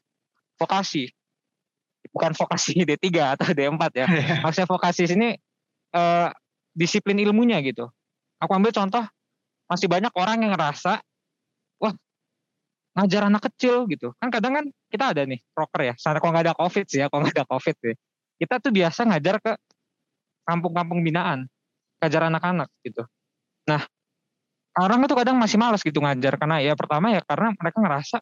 [0.59, 1.15] vokasi
[2.13, 3.07] bukan vokasi D3
[3.39, 4.07] atau D4 ya.
[4.43, 5.39] Maksudnya vokasi sini
[5.95, 6.29] eh,
[6.75, 7.91] disiplin ilmunya gitu.
[8.39, 9.03] Aku ambil contoh
[9.69, 10.99] masih banyak orang yang ngerasa
[11.79, 11.95] wah
[12.99, 14.17] ngajar anak kecil gitu.
[14.19, 15.95] Kan kadang kan kita ada nih proker ya.
[16.01, 17.95] Sana kalau nggak ada covid sih ya, kalau nggak ada covid sih.
[18.41, 19.53] Kita tuh biasa ngajar ke
[20.49, 21.45] kampung-kampung binaan,
[22.01, 23.05] ngajar anak-anak gitu.
[23.69, 23.85] Nah,
[24.81, 28.17] orang itu kadang masih malas gitu ngajar karena ya pertama ya karena mereka ngerasa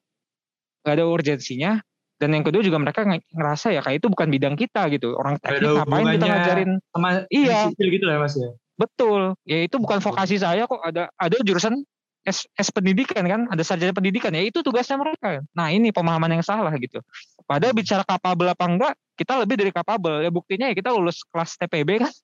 [0.83, 1.73] nggak ada urgensinya
[2.17, 5.69] dan yang kedua juga mereka ngerasa ya kayak itu bukan bidang kita gitu orang teknik
[5.69, 9.35] ngapain kita ngajarin sama iya gitu ya mas ya betul.
[9.49, 10.81] Ya itu bukan vokasi saya kok.
[10.85, 11.83] Ada ada jurusan
[12.23, 13.41] S, S pendidikan kan.
[13.51, 14.31] Ada sarjana pendidikan.
[14.33, 15.43] Ya itu tugasnya mereka.
[15.57, 17.01] Nah ini pemahaman yang salah gitu.
[17.49, 20.23] Padahal bicara kapabel apa enggak kita lebih dari kapabel.
[20.23, 22.12] Ya buktinya ya kita lulus kelas TPB kan.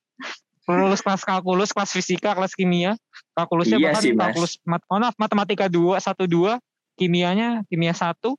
[0.71, 2.95] Lulus kelas kalkulus kelas fisika kelas kimia.
[3.35, 6.63] Kalkulusnya iya bahkan sih, kalkulus mat, oh, maaf matematika dua satu dua.
[6.95, 8.39] Kimianya kimia satu.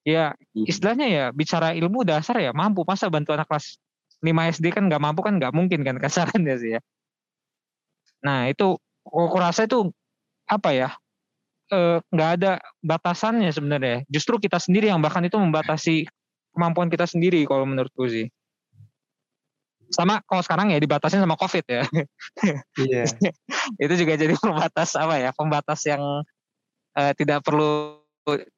[0.00, 0.64] Ya iya.
[0.64, 2.80] istilahnya ya bicara ilmu dasar ya mampu.
[2.88, 3.76] Masa bantu anak kelas
[4.24, 5.36] 5 SD kan nggak mampu kan?
[5.36, 6.80] Nggak mungkin kan kasarannya sih ya
[8.20, 8.76] nah itu
[9.08, 9.88] aku rasa itu
[10.44, 10.90] apa ya
[12.10, 12.52] nggak e, ada
[12.82, 14.02] batasannya sebenarnya.
[14.10, 16.10] Justru kita sendiri yang bahkan itu membatasi
[16.50, 18.26] kemampuan kita sendiri kalau menurutku sih.
[19.90, 21.82] Sama kalau sekarang ya dibatasi sama covid ya.
[22.78, 23.06] Iya.
[23.84, 26.02] Itu juga jadi pembatas apa ya pembatas yang
[26.94, 27.98] uh, tidak perlu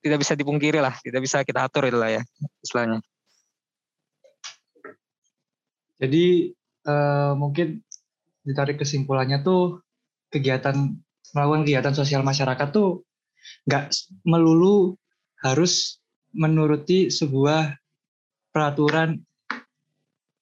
[0.05, 2.23] tidak bisa dipungkiri lah, tidak bisa kita atur itu lah ya
[2.61, 3.01] istilahnya.
[5.97, 6.53] Jadi
[6.85, 7.81] uh, mungkin
[8.43, 9.83] ditarik kesimpulannya tuh
[10.33, 10.99] kegiatan
[11.33, 13.07] melakukan kegiatan sosial masyarakat tuh
[13.67, 13.95] nggak
[14.27, 14.99] melulu
[15.43, 16.03] harus
[16.33, 17.77] menuruti sebuah
[18.55, 19.21] peraturan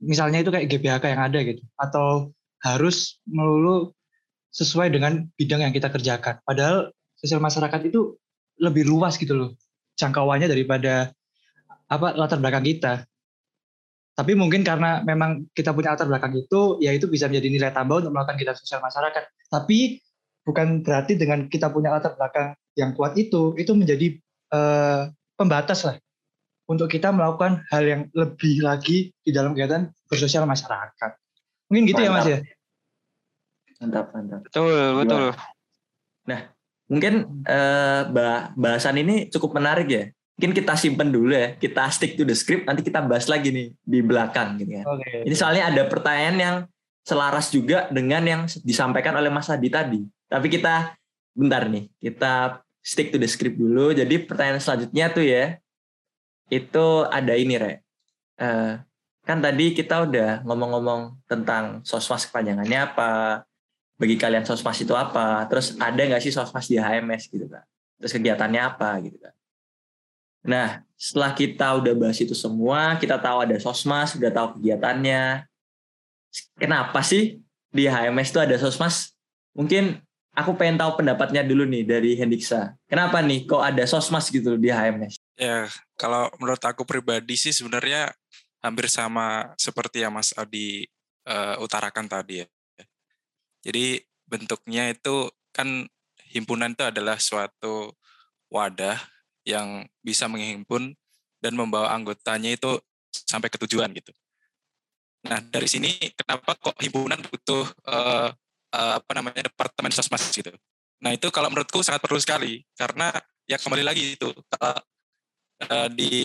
[0.01, 3.93] misalnya itu kayak GBHK yang ada gitu atau harus melulu
[4.51, 6.43] sesuai dengan bidang yang kita kerjakan.
[6.43, 8.17] Padahal sosial masyarakat itu
[8.61, 9.51] lebih luas gitu loh
[9.97, 11.13] jangkauannya daripada
[11.89, 13.05] apa latar belakang kita.
[14.21, 18.05] Tapi mungkin karena memang kita punya latar belakang itu, ya itu bisa menjadi nilai tambah
[18.05, 19.25] untuk melakukan kita sosial masyarakat.
[19.49, 19.97] Tapi
[20.45, 24.21] bukan berarti dengan kita punya latar belakang yang kuat itu, itu menjadi
[24.53, 25.09] uh,
[25.41, 25.97] pembatas lah
[26.69, 31.17] untuk kita melakukan hal yang lebih lagi di dalam kegiatan bersosial masyarakat.
[31.73, 32.13] Mungkin gitu mantap.
[32.13, 32.39] ya Mas ya.
[33.81, 34.41] Mantap, mantap.
[34.45, 35.27] Betul, betul.
[36.29, 36.41] Nah,
[36.91, 38.03] Mungkin eh,
[38.59, 40.05] bahasan ini cukup menarik ya.
[40.41, 43.77] Mungkin kita simpen dulu ya, kita stick to the script, nanti kita bahas lagi nih
[43.77, 44.89] di belakang gitu ya.
[44.89, 45.29] Okay.
[45.29, 46.57] Ini soalnya ada pertanyaan yang
[47.05, 50.01] selaras juga dengan yang disampaikan oleh Mas Adi tadi.
[50.33, 50.97] Tapi kita
[51.37, 53.93] bentar nih, kita stick to the script dulu.
[53.93, 55.61] Jadi pertanyaan selanjutnya tuh ya,
[56.49, 57.85] itu ada ini Re.
[58.41, 58.81] Uh,
[59.29, 63.45] kan tadi kita udah ngomong-ngomong tentang sosmas kepanjangannya apa,
[64.01, 67.61] bagi kalian sosmas itu apa, terus ada nggak sih sosmas di HMS gitu kan,
[68.01, 69.37] terus kegiatannya apa gitu kan.
[70.45, 75.45] Nah, setelah kita udah bahas itu semua, kita tahu ada sosmas, udah tahu kegiatannya.
[76.57, 77.41] Kenapa sih
[77.73, 79.13] di HMS itu ada sosmas?
[79.53, 80.01] Mungkin
[80.33, 82.77] aku pengen tahu pendapatnya dulu nih dari Hendiksa.
[82.89, 85.21] Kenapa nih kok ada sosmas gitu di HMS?
[85.37, 88.13] Ya, kalau menurut aku pribadi sih sebenarnya
[88.61, 90.85] hampir sama seperti yang Mas Adi
[91.29, 92.47] uh, utarakan tadi ya.
[93.61, 95.85] Jadi bentuknya itu kan
[96.33, 97.93] himpunan itu adalah suatu
[98.49, 98.97] wadah
[99.45, 100.93] yang bisa menghimpun
[101.41, 102.77] dan membawa anggotanya itu
[103.11, 104.13] sampai ke tujuan gitu.
[105.27, 108.29] Nah dari sini kenapa kok himpunan butuh uh,
[108.73, 110.53] uh, apa namanya departemen sosmas gitu.
[111.01, 113.13] Nah itu kalau menurutku sangat perlu sekali karena
[113.49, 116.25] ya kembali lagi itu uh, di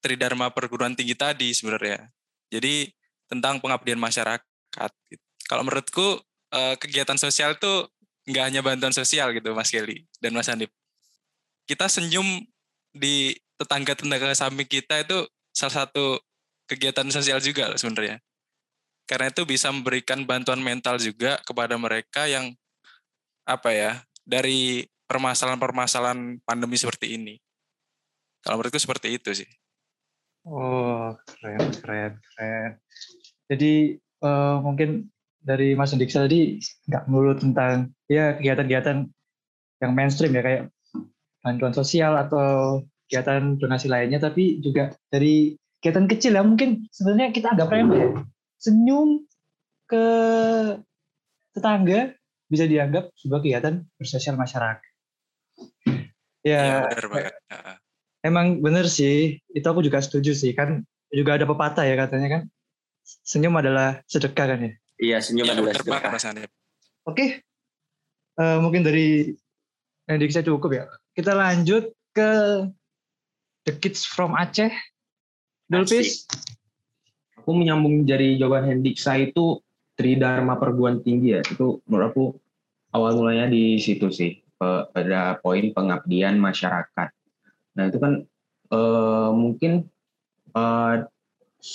[0.00, 2.08] Tridharma perguruan tinggi tadi sebenarnya.
[2.52, 2.88] Jadi
[3.26, 4.90] tentang pengabdian masyarakat.
[5.10, 5.24] Gitu.
[5.48, 6.20] Kalau menurutku
[6.78, 7.90] kegiatan sosial itu
[8.26, 10.70] nggak hanya bantuan sosial gitu Mas Kelly dan Mas Andip.
[11.66, 12.46] Kita senyum
[12.94, 16.20] di tetangga-tetangga samping kita itu salah satu
[16.70, 18.22] kegiatan sosial juga sebenarnya.
[19.06, 22.54] Karena itu bisa memberikan bantuan mental juga kepada mereka yang
[23.46, 23.92] apa ya
[24.26, 27.38] dari permasalahan-permasalahan pandemi seperti ini.
[28.42, 29.48] Kalau menurutku seperti itu sih.
[30.46, 32.70] Oh keren keren keren.
[33.46, 36.58] Jadi uh, mungkin dari Mas Diksa tadi
[36.90, 39.06] nggak melulu tentang ya kegiatan-kegiatan
[39.82, 40.62] yang mainstream ya kayak
[41.46, 47.54] bantuan sosial atau kegiatan donasi lainnya, tapi juga dari kegiatan kecil ya mungkin sebenarnya kita
[47.54, 48.10] anggap remeh ya
[48.58, 49.22] senyum
[49.86, 50.04] ke
[51.54, 52.18] tetangga
[52.50, 54.82] bisa dianggap sebuah kegiatan bersosial masyarakat.
[56.42, 57.34] Ya, ya benar banget.
[58.22, 60.82] Emang bener sih, itu aku juga setuju sih kan
[61.14, 62.42] juga ada pepatah ya katanya kan
[63.22, 64.72] senyum adalah sedekah kan ya.
[64.98, 66.10] Iya senyum ya, adalah sedekah.
[66.10, 66.42] Oke,
[67.06, 67.28] okay.
[68.42, 69.30] uh, eh, mungkin dari
[70.10, 70.84] yang saya cukup ya.
[71.16, 72.30] Kita lanjut ke
[73.64, 74.68] The Kids from Aceh.
[75.64, 76.28] Dulpis
[77.40, 79.64] aku menyambung dari jawaban Hendiksa itu
[79.96, 82.24] Tridharma perguruan tinggi ya itu menurut aku
[82.92, 87.08] awal mulanya di situ sih pada poin pengabdian masyarakat.
[87.80, 88.28] Nah itu kan
[88.76, 89.88] uh, mungkin
[90.52, 91.00] uh,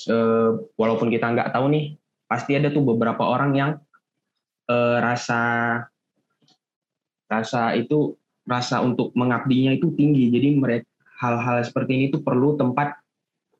[0.05, 1.97] uh, walaupun kita nggak tahu nih
[2.29, 3.71] pasti ada tuh beberapa orang yang
[5.01, 5.83] rasa
[7.27, 10.87] rasa itu rasa untuk mengabdinya itu tinggi jadi mereka
[11.21, 12.97] hal-hal seperti ini tuh perlu tempat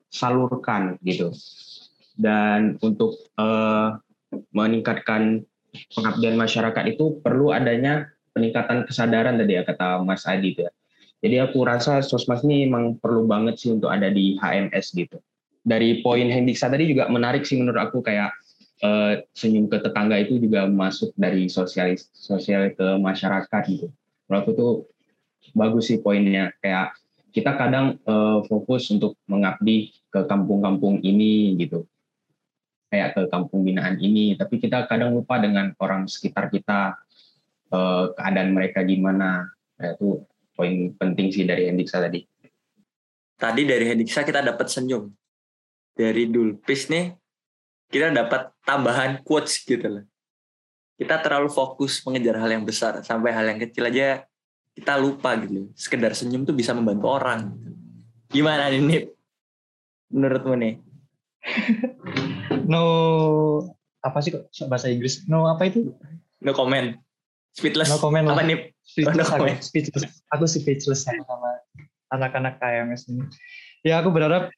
[0.09, 1.29] salurkan gitu
[2.17, 3.97] dan untuk uh,
[4.51, 5.43] meningkatkan
[5.95, 10.71] pengabdian masyarakat itu perlu adanya peningkatan kesadaran tadi ya kata Mas Adi ya.
[11.21, 15.21] Jadi aku rasa sosmas ini memang perlu banget sih untuk ada di HMS gitu.
[15.61, 18.33] Dari poin Hendiksa tadi juga menarik sih menurut aku kayak
[18.81, 23.87] uh, senyum ke tetangga itu juga masuk dari sosial sosial ke masyarakat gitu.
[24.31, 24.73] Menurut aku tuh
[25.51, 26.95] bagus sih poinnya kayak
[27.35, 31.83] kita kadang uh, fokus untuk mengabdi ke kampung-kampung ini gitu
[32.91, 36.99] kayak ke kampung binaan ini, tapi kita kadang lupa dengan orang sekitar kita,
[37.71, 39.47] eh, keadaan mereka gimana.
[39.79, 42.27] Nah, itu poin penting sih dari Hendiksa tadi.
[43.39, 45.07] Tadi dari Hendiksa kita dapat senyum.
[45.95, 47.15] Dari Dulpis nih,
[47.87, 50.03] kita dapat tambahan quotes gitu loh.
[51.01, 54.21] Kita terlalu fokus mengejar hal yang besar, sampai hal yang kecil aja
[54.77, 55.73] kita lupa gitu.
[55.73, 57.57] Sekedar senyum tuh bisa membantu orang.
[58.29, 59.09] Gimana nih,
[60.13, 60.77] Menurutmu nih?
[62.69, 62.83] no
[64.05, 65.25] apa sih kok bahasa Inggris?
[65.25, 65.89] No apa itu?
[66.37, 66.93] No comment.
[67.57, 67.89] Speechless.
[67.89, 68.69] No comment apa nih?
[68.85, 69.57] Speechless, oh, no comment.
[69.57, 70.13] Aku, speechless.
[70.31, 71.49] Aku speechless sama, sama
[72.13, 73.25] anak-anak KMS ini.
[73.81, 74.53] Ya aku berharap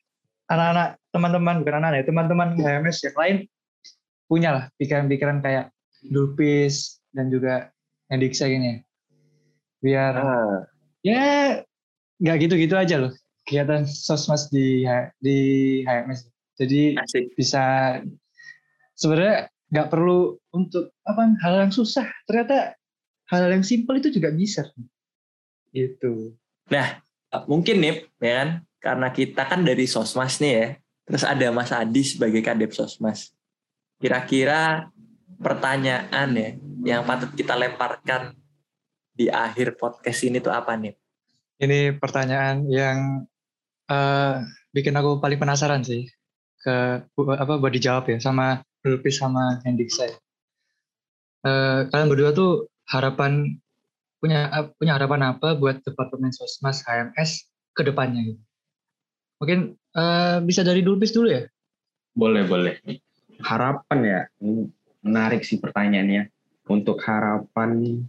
[0.51, 3.35] anak-anak teman-teman bukan anak-anak ya teman-teman KMS yang lain
[4.27, 5.72] punya lah pikiran-pikiran kayak
[6.09, 7.71] Dulpis dan juga
[8.11, 8.77] Hendiksa gini ya.
[9.83, 10.59] Biar ah.
[11.03, 11.23] ya
[12.23, 13.11] nggak gitu-gitu aja loh
[13.43, 14.87] kegiatan sosmas di
[15.19, 15.37] di
[15.83, 17.35] HMS jadi Asik.
[17.35, 17.99] bisa
[18.95, 22.05] sebenarnya nggak perlu untuk apa hal yang susah.
[22.29, 22.77] Ternyata
[23.33, 24.69] hal yang simpel itu juga bisa.
[25.73, 26.37] Itu.
[26.69, 27.01] Nah,
[27.49, 30.67] mungkin nih ya kan karena kita kan dari Sosmas nih ya.
[31.03, 33.33] Terus ada Mas Adi sebagai Kadep Sosmas.
[33.97, 34.87] Kira-kira
[35.43, 36.49] pertanyaan ya
[36.83, 38.33] yang patut kita lemparkan
[39.13, 40.95] di akhir podcast ini tuh apa nih?
[41.61, 43.27] Ini pertanyaan yang
[43.87, 44.41] uh,
[44.73, 46.09] bikin aku paling penasaran sih
[46.63, 50.15] ke apa buat dijawab ya sama Lupis sama Hendrik saya.
[51.43, 53.59] Uh, kalian berdua tuh harapan
[54.23, 54.47] punya
[54.79, 58.41] punya harapan apa buat Departemen Sosmas HMS ke depannya gitu?
[59.43, 59.59] Mungkin
[59.95, 61.43] uh, bisa dari Dulpis dulu ya?
[62.15, 62.79] Boleh, boleh.
[63.43, 64.21] Harapan ya,
[65.03, 66.31] menarik sih pertanyaannya.
[66.63, 67.99] Untuk harapan,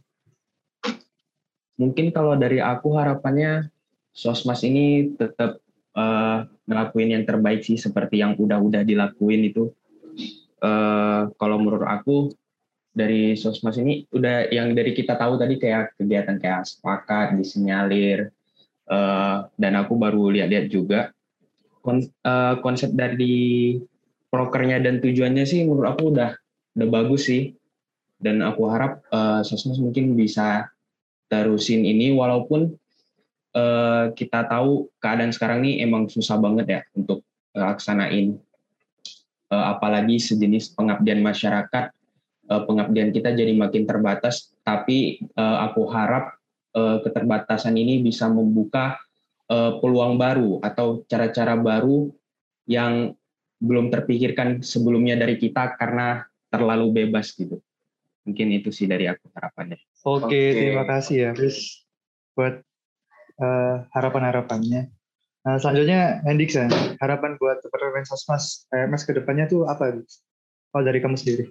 [1.75, 3.67] mungkin kalau dari aku harapannya
[4.15, 5.59] Sosmas ini tetap
[5.99, 9.75] uh, ngelakuin yang terbaik sih seperti yang udah-udah dilakuin itu.
[10.63, 12.31] Uh, kalau menurut aku
[12.95, 18.31] dari Sosmas ini udah yang dari kita tahu tadi kayak kegiatan kayak sepakat, disinyalir,
[18.87, 21.11] uh, dan aku baru lihat-lihat juga
[21.85, 23.77] uh, konsep dari
[24.33, 26.35] prokernya dan tujuannya sih menurut aku udah
[26.75, 27.55] udah bagus sih.
[28.19, 30.71] Dan aku harap uh, Sosmas mungkin bisa
[31.29, 32.73] terusin ini walaupun
[33.57, 38.39] uh, kita tahu keadaan sekarang ini emang susah banget ya untuk laksanain
[39.55, 41.95] uh, apalagi sejenis pengabdian masyarakat.
[42.45, 46.37] Uh, pengabdian kita jadi makin terbatas, tapi uh, aku harap
[46.77, 49.01] uh, keterbatasan ini bisa membuka
[49.49, 52.13] uh, peluang baru atau cara-cara baru
[52.69, 53.17] yang
[53.65, 57.59] belum terpikirkan sebelumnya dari kita karena terlalu bebas gitu.
[58.25, 59.77] Mungkin itu sih dari aku harapannya.
[60.07, 61.85] Oke, okay, terima kasih ya, Chris,
[62.33, 62.65] buat
[63.41, 64.89] uh, harapan-harapannya.
[65.45, 69.93] Nah, selanjutnya Hendiksen, harapan buat Departemen Sosmas PMS ke depannya tuh apa?
[69.93, 71.45] Kalau oh, dari kamu sendiri.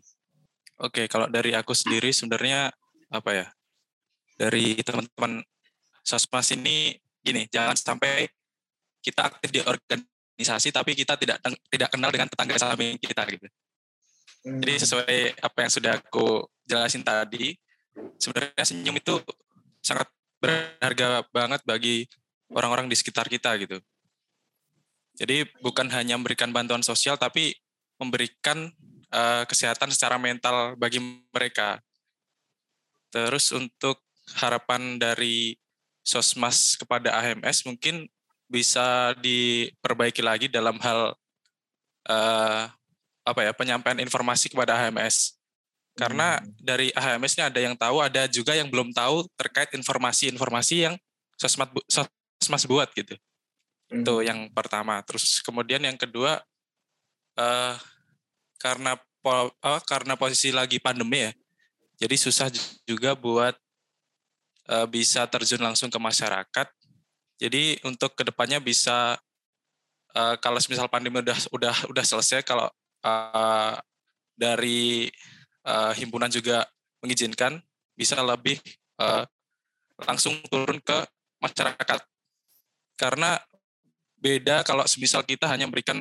[0.81, 2.73] Oke, kalau dari aku sendiri sebenarnya
[3.13, 3.47] apa ya?
[4.33, 5.45] Dari teman-teman
[6.01, 8.25] sosmas ini gini, jangan sampai
[8.99, 11.37] kita aktif di organisasi tapi kita tidak
[11.69, 13.47] tidak kenal dengan tetangga samping kita gitu.
[14.43, 17.55] Jadi sesuai apa yang sudah aku jelasin tadi,
[18.19, 19.15] sebenarnya senyum itu
[19.79, 20.11] sangat
[20.43, 22.03] berharga banget bagi
[22.51, 23.79] orang-orang di sekitar kita gitu.
[25.15, 27.55] Jadi bukan hanya memberikan bantuan sosial tapi
[28.01, 28.67] memberikan
[29.13, 30.99] uh, kesehatan secara mental bagi
[31.31, 31.79] mereka.
[33.13, 34.01] Terus untuk
[34.41, 35.55] harapan dari
[36.03, 38.11] Sosmas kepada AMS mungkin
[38.51, 41.15] bisa diperbaiki lagi dalam hal
[42.11, 42.63] uh,
[43.23, 45.39] apa ya penyampaian informasi kepada AMS.
[45.93, 46.45] Karena hmm.
[46.57, 50.95] dari AMS ini ada yang tahu, ada juga yang belum tahu terkait informasi-informasi yang
[51.37, 51.69] Sosmas
[52.41, 53.13] Sosmas buat gitu.
[53.93, 54.01] Hmm.
[54.01, 54.99] Itu yang pertama.
[55.05, 56.41] Terus kemudian yang kedua
[57.37, 57.75] uh,
[58.57, 61.31] karena po, uh, karena posisi lagi pandemi ya.
[62.03, 62.49] Jadi susah
[62.89, 63.53] juga buat
[64.67, 66.67] uh, bisa terjun langsung ke masyarakat.
[67.37, 69.21] Jadi untuk ke depannya bisa
[70.17, 72.65] uh, kalau misal pandemi udah udah udah selesai kalau
[73.03, 73.75] uh,
[74.33, 75.11] dari
[75.67, 76.65] uh, himpunan juga
[77.03, 77.61] mengizinkan
[77.93, 78.57] bisa lebih
[78.97, 79.27] uh,
[80.07, 80.97] langsung turun ke
[81.43, 81.99] masyarakat
[82.97, 83.37] karena
[84.23, 85.99] beda kalau semisal kita hanya memberikan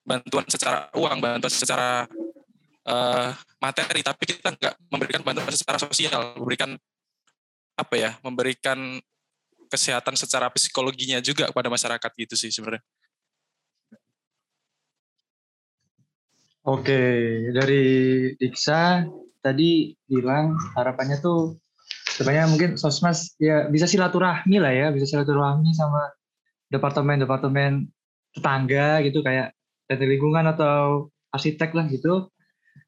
[0.00, 2.08] bantuan secara uang, bantuan secara
[2.88, 6.80] uh, materi, tapi kita nggak memberikan bantuan secara sosial, memberikan
[7.76, 8.96] apa ya, memberikan
[9.70, 12.82] kesehatan secara psikologinya juga kepada masyarakat gitu sih sebenarnya.
[16.60, 17.00] Oke,
[17.56, 17.84] dari
[18.36, 19.08] Diksa
[19.40, 21.56] tadi bilang harapannya tuh
[22.12, 26.12] sebenarnya mungkin sosmas ya bisa silaturahmi lah ya, bisa silaturahmi sama
[26.68, 27.88] departemen-departemen
[28.36, 29.56] tetangga gitu kayak
[29.88, 32.28] teknik lingkungan atau arsitek lah gitu.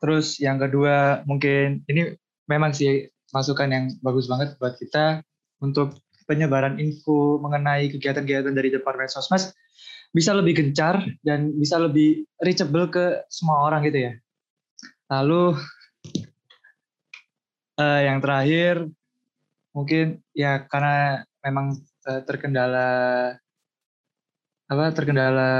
[0.05, 2.13] Terus yang kedua mungkin ini
[2.53, 5.25] memang sih masukan yang bagus banget buat kita
[5.65, 5.97] untuk
[6.29, 9.57] penyebaran info mengenai kegiatan-kegiatan dari Departemen Sosmas
[10.13, 14.13] bisa lebih gencar dan bisa lebih reachable ke semua orang gitu ya.
[15.09, 15.57] Lalu
[17.81, 18.89] uh, yang terakhir
[19.73, 22.89] mungkin ya karena memang uh, terkendala
[24.69, 25.51] apa terkendala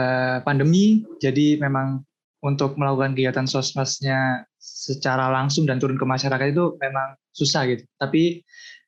[0.45, 2.05] pandemi jadi memang
[2.43, 8.41] untuk melakukan kegiatan sosmasnya secara langsung dan turun ke masyarakat itu memang susah gitu tapi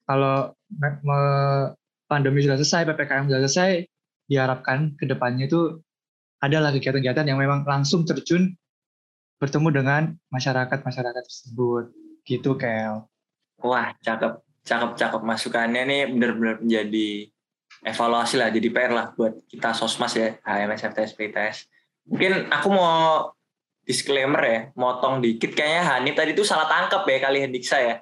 [0.04, 0.52] kalau
[2.08, 3.70] pandemi sudah selesai ppkm sudah selesai
[4.28, 5.80] diharapkan ke depannya itu
[6.40, 8.52] adalah kegiatan-kegiatan yang memang langsung terjun
[9.40, 11.92] bertemu dengan masyarakat masyarakat tersebut.
[12.24, 13.04] Gitu Kel.
[13.60, 17.28] Wah cakep cakep cakep masukannya nih benar-benar menjadi
[17.84, 21.56] evaluasi lah jadi PR lah buat kita sosmas ya HMS FTS PTS
[22.08, 23.28] mungkin aku mau
[23.84, 25.52] disclaimer ya motong dikit.
[25.52, 28.00] Kayaknya Hani tadi tuh salah tangkap ya kali Hendiksa ya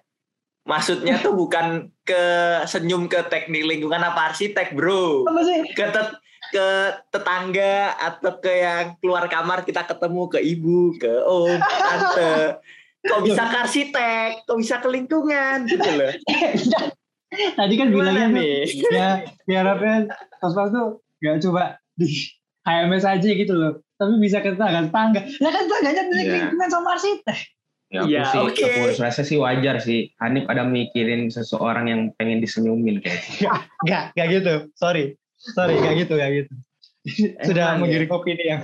[0.62, 2.22] maksudnya tuh bukan ke
[2.66, 5.26] senyum ke teknik lingkungan apa arsitek bro
[5.74, 6.08] ke tet
[6.52, 6.66] ke
[7.08, 12.60] tetangga atau ke yang keluar kamar kita ketemu ke ibu ke om tante
[13.02, 16.12] kok bisa ke arsitek kok bisa ke lingkungan gitu loh
[17.32, 20.04] Tadi kan bilangnya nih, ya diharapkan
[20.36, 22.04] pas tuh nggak coba di
[22.60, 23.80] HMS aja gitu loh.
[23.96, 25.24] Tapi bisa ke tetangga tetangga.
[25.40, 26.28] Ya kan tetangganya Iya.
[26.28, 27.38] lingkungan sama arsitek.
[27.92, 28.64] Ya, aku Iya, sih, oke.
[28.64, 30.08] aku rasa sih wajar sih.
[30.16, 33.20] Hanif ada mikirin seseorang yang pengen disenyumin kayak.
[33.84, 34.54] Enggak, enggak gitu.
[34.74, 35.04] Sorry.
[35.36, 36.52] Sorry, enggak gitu, enggak gitu.
[37.46, 37.80] Sudah Emang ya?
[37.84, 38.62] menggiring opini yang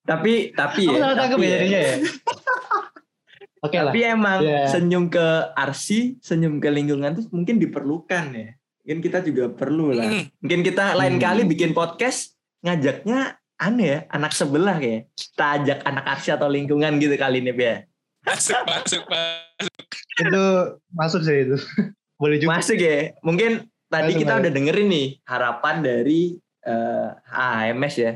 [0.00, 1.12] Tapi tapi ya.
[1.12, 1.50] tapi ya ya.
[1.58, 1.94] jadinya ya.
[3.66, 3.90] Oke lah.
[3.90, 4.70] Tapi emang Iya.
[4.70, 8.54] senyum ke arsi, senyum ke lingkungan tuh mungkin diperlukan ya.
[8.80, 10.06] Mungkin kita juga perlu lah.
[10.38, 11.24] Mungkin kita lain Hmm.
[11.24, 15.10] kali bikin podcast ngajaknya aneh ya, anak sebelah kayak.
[15.12, 17.82] Kita ajak anak arsi atau lingkungan gitu kali ini ya.
[18.26, 19.84] Masuk, masuk, masuk.
[20.18, 20.44] Itu
[20.90, 21.56] masuk sih itu.
[22.20, 22.58] Boleh juga.
[22.58, 23.14] Masuk ya.
[23.22, 24.42] Mungkin tadi Masuk, kita masuk.
[24.42, 26.20] udah dengerin nih harapan dari
[26.66, 28.12] eh, AMS ya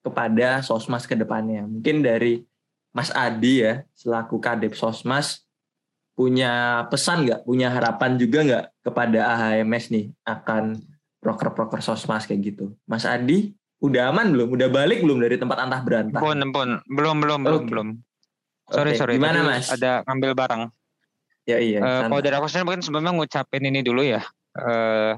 [0.00, 1.68] kepada Sosmas ke depannya.
[1.68, 2.40] Mungkin dari
[2.94, 5.42] Mas Adi ya selaku Kadep Sosmas
[6.14, 10.78] punya pesan nggak, punya harapan juga nggak kepada AHMS nih akan
[11.18, 12.70] proker-proker Sosmas kayak gitu.
[12.86, 13.50] Mas Adi
[13.82, 14.54] udah aman belum?
[14.54, 16.22] Udah balik belum dari tempat antah berantah?
[16.22, 16.70] Ampun, ampun.
[16.86, 17.88] Belum, belum, belum, belum.
[18.72, 19.12] Sorry, Oke, sorry.
[19.20, 19.68] Gimana Mas?
[19.68, 20.62] Ada ngambil barang.
[21.44, 21.78] Ya iya.
[21.78, 22.08] Eh, santai.
[22.08, 24.24] kalau dari aku sendiri mungkin sebelumnya ngucapin ini dulu ya.
[24.56, 25.12] Eh,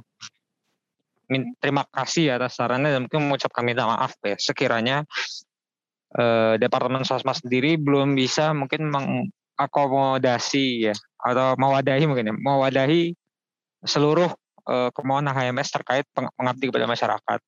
[1.30, 4.34] min- terima kasih atas sarannya dan mungkin mengucapkan minta maaf ya.
[4.34, 5.06] Sekiranya
[6.18, 13.14] eh, Departemen Sosmas sendiri belum bisa mungkin mengakomodasi ya atau mewadahi mungkin ya, mewadahi
[13.86, 14.30] seluruh
[14.66, 17.38] eh, kemauan HMS terkait peng- pengabdi kepada masyarakat.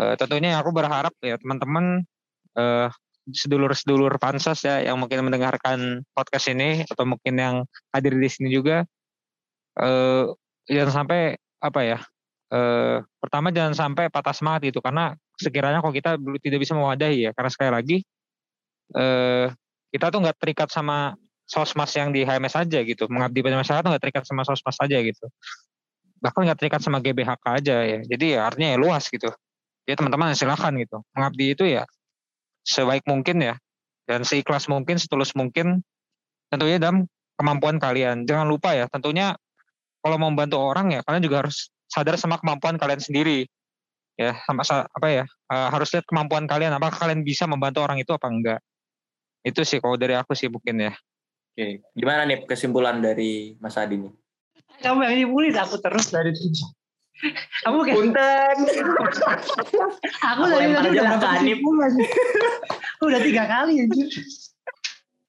[0.00, 2.08] Eh, tentunya aku berharap ya teman-teman
[2.56, 2.88] eh,
[3.32, 7.54] sedulur-sedulur pansos ya yang mungkin mendengarkan podcast ini atau mungkin yang
[7.92, 8.84] hadir di sini juga.
[9.78, 10.24] Eh
[10.68, 11.98] jangan sampai apa ya
[12.48, 17.30] eh pertama jangan sampai patah semangat gitu karena sekiranya kalau kita tidak bisa mewadahi ya
[17.36, 17.96] karena sekali lagi
[18.96, 19.52] eh
[19.92, 21.12] kita tuh nggak terikat sama
[21.48, 23.08] sosmas yang di HMS saja gitu.
[23.08, 25.26] Mengabdi pada masyarakat nggak terikat sama sosmas saja gitu.
[26.20, 27.98] Bahkan nggak terikat sama GBHK aja ya.
[28.04, 29.32] Jadi ya artinya ya luas gitu.
[29.88, 31.00] Ya teman-teman silakan gitu.
[31.16, 31.88] Mengabdi itu ya
[32.68, 33.54] sebaik mungkin ya
[34.04, 35.80] dan seikhlas mungkin setulus mungkin
[36.52, 37.08] tentunya dalam
[37.40, 39.32] kemampuan kalian jangan lupa ya tentunya
[40.04, 43.48] kalau mau membantu orang ya kalian juga harus sadar sama kemampuan kalian sendiri
[44.20, 47.96] ya sama sa- apa ya eh, harus lihat kemampuan kalian apakah kalian bisa membantu orang
[47.96, 48.60] itu apa enggak
[49.48, 50.92] itu sih kalau dari aku sih mungkin ya
[51.58, 51.82] Oke.
[51.90, 54.14] Gimana nih kesimpulan dari Mas Adi nih?
[54.78, 56.77] Kamu yang dibully aku terus dari tadi.
[57.66, 58.56] Kamu kayak Punten.
[58.62, 59.74] aku
[60.22, 61.92] Aku dari tadi udah kesimpulan.
[63.02, 64.06] udah tiga kali anjir.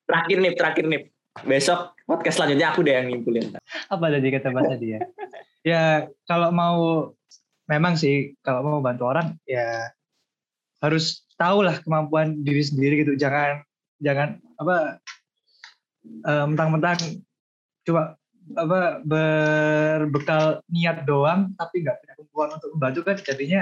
[0.06, 1.02] Terakhir nih, terakhir nih.
[1.46, 3.56] Besok podcast selanjutnya aku deh yang nyimpulin.
[3.90, 5.02] Apa tadi kata Mas Adi ya?
[5.66, 5.84] Ya
[6.30, 6.78] kalau mau
[7.70, 9.94] memang sih kalau mau bantu orang ya
[10.82, 13.16] harus tahu lah kemampuan diri sendiri gitu.
[13.16, 13.64] Jangan
[14.04, 15.00] jangan apa
[16.06, 17.24] eh, mentang-mentang
[17.88, 18.19] cuma
[18.58, 23.62] apa berbekal niat doang tapi nggak punya kemampuan untuk membantu kan jadinya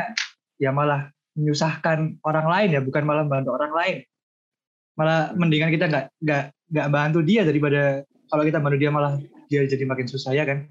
[0.61, 3.97] ya malah menyusahkan orang lain ya bukan malah membantu orang lain.
[4.97, 9.61] Malah mendingan kita nggak nggak nggak bantu dia daripada kalau kita bantu dia malah dia
[9.69, 10.65] jadi makin susah ya kan?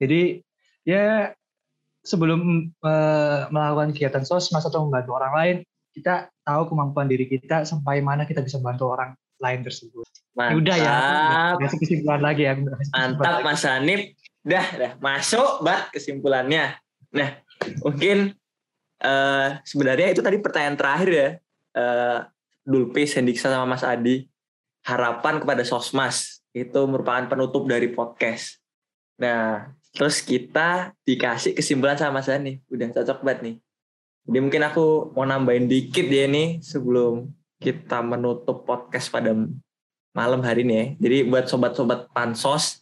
[0.00, 0.44] Jadi
[0.84, 1.32] ya
[2.04, 5.56] sebelum eh, melakukan kegiatan sosmas atau membantu orang lain
[5.90, 9.10] kita tahu kemampuan diri kita sampai mana kita bisa membantu orang
[9.40, 10.06] lain tersebut
[10.38, 11.56] Ya udah ya Mantap.
[11.60, 13.44] ngasih kesimpulan lagi ya kesimpulan Mantap lagi.
[13.44, 14.00] Mas Hanif.
[14.40, 16.64] Dah, dah masuk bat kesimpulannya.
[17.12, 17.30] Nah,
[17.84, 18.32] mungkin
[19.00, 21.28] eh sebenarnya itu tadi pertanyaan terakhir ya.
[21.76, 22.18] Eh
[22.64, 24.24] Dulpis, Hendiksa sama Mas Adi.
[24.86, 28.62] Harapan kepada Sosmas itu merupakan penutup dari podcast.
[29.20, 32.64] Nah, terus kita dikasih kesimpulan sama Mas Hanif.
[32.72, 33.56] Udah cocok banget nih.
[34.24, 37.28] Jadi mungkin aku mau nambahin dikit ya nih sebelum
[37.60, 39.36] kita menutup podcast pada
[40.16, 40.86] malam hari ini ya.
[41.06, 42.80] Jadi buat sobat-sobat pansos,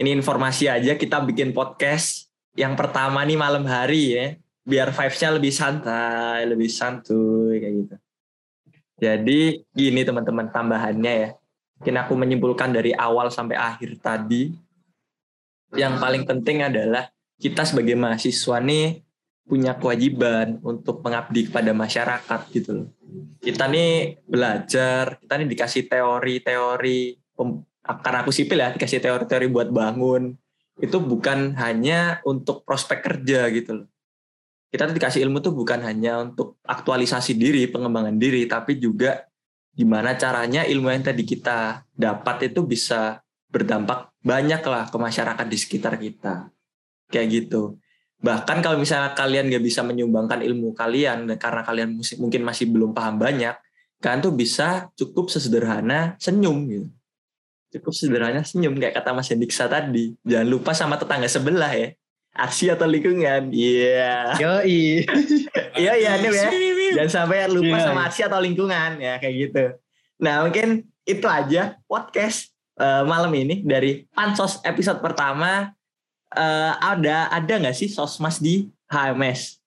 [0.00, 4.26] ini informasi aja kita bikin podcast yang pertama nih malam hari ya.
[4.64, 7.96] Biar vibes-nya lebih santai, lebih santuy kayak gitu.
[8.96, 9.40] Jadi
[9.76, 11.28] gini teman-teman tambahannya ya.
[11.76, 14.56] Mungkin aku menyimpulkan dari awal sampai akhir tadi.
[15.76, 19.03] Yang paling penting adalah kita sebagai mahasiswa nih
[19.44, 22.88] punya kewajiban untuk mengabdi kepada masyarakat gitu loh
[23.44, 27.00] kita nih belajar, kita nih dikasih teori-teori,
[27.84, 30.34] karena aku sipil ya, dikasih teori-teori buat bangun,
[30.80, 33.88] itu bukan hanya untuk prospek kerja gitu loh.
[34.72, 39.30] Kita tuh dikasih ilmu tuh bukan hanya untuk aktualisasi diri, pengembangan diri, tapi juga
[39.70, 45.58] gimana caranya ilmu yang tadi kita dapat itu bisa berdampak banyak lah ke masyarakat di
[45.60, 46.50] sekitar kita.
[47.06, 47.78] Kayak gitu
[48.24, 52.96] bahkan kalau misalnya kalian nggak bisa menyumbangkan ilmu kalian dan karena kalian mungkin masih belum
[52.96, 53.52] paham banyak
[54.00, 56.88] kalian tuh bisa cukup sesederhana senyum gitu
[57.76, 61.92] cukup sederhana senyum kayak kata Mas Hendiksa tadi jangan lupa sama tetangga sebelah ya
[62.34, 63.54] Arsi atau lingkungan?
[63.54, 64.34] Iya.
[64.42, 65.06] Yoi.
[65.74, 66.50] Iya iya Hanif ya.
[66.98, 68.06] Jangan sampai lupa Iya, sama iya.
[68.06, 69.64] arsi atau lingkungan ya kayak gitu.
[70.22, 75.74] Nah mungkin itu aja podcast eh, malam ini dari Pansos episode pertama.
[76.34, 79.62] Eh, ada ada nggak sih sosmas di HMS?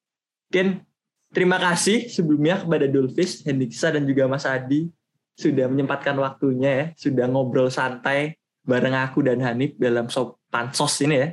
[0.51, 0.83] Mungkin
[1.31, 4.91] terima kasih sebelumnya kepada Dulfis, Hendiksa dan juga Mas Adi
[5.37, 8.35] sudah menyempatkan waktunya ya, sudah ngobrol santai
[8.67, 11.29] bareng aku dan Hanif dalam so Pansos ini ya,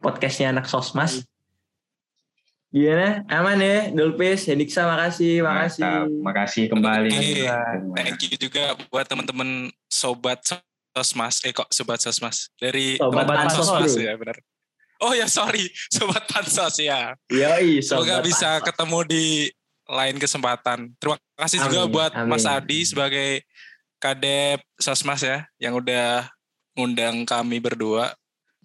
[0.00, 1.24] podcastnya anak sosmas.
[2.74, 3.22] Gimana?
[3.30, 5.84] Aman ya, Dulfis, Hendiksa makasih, makasih.
[5.84, 6.08] Mantap.
[6.26, 7.12] Makasih kembali.
[7.12, 7.44] Oke.
[7.96, 10.42] Thank you juga buat teman-teman sobat
[10.92, 11.40] sosmas.
[11.46, 14.02] Eh kok sobat sosmas dari Sobat teman-teman Pansos, sosmas bro.
[14.02, 14.36] ya benar.
[15.04, 17.12] Oh ya sorry, sobat pansos ya.
[17.28, 18.66] Yoi, Semoga bisa Pansos.
[18.72, 19.26] ketemu di
[19.84, 20.78] lain kesempatan.
[20.96, 22.30] Terima kasih juga Amin, buat amin.
[22.32, 23.44] Mas Adi sebagai
[24.00, 26.24] kadep sosmas ya yang udah
[26.72, 28.16] ngundang kami berdua.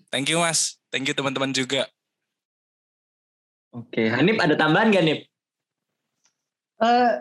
[0.07, 0.79] Thank you Mas.
[0.89, 1.91] Thank you teman-teman juga.
[3.75, 5.19] Oke, Hanif ada tambahan gak Nip?
[6.79, 7.11] Eh,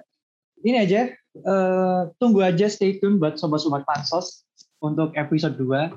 [0.65, 4.49] ini aja, eh, tunggu aja stay tune buat sobat-sobat pansos
[4.81, 5.93] untuk episode 2.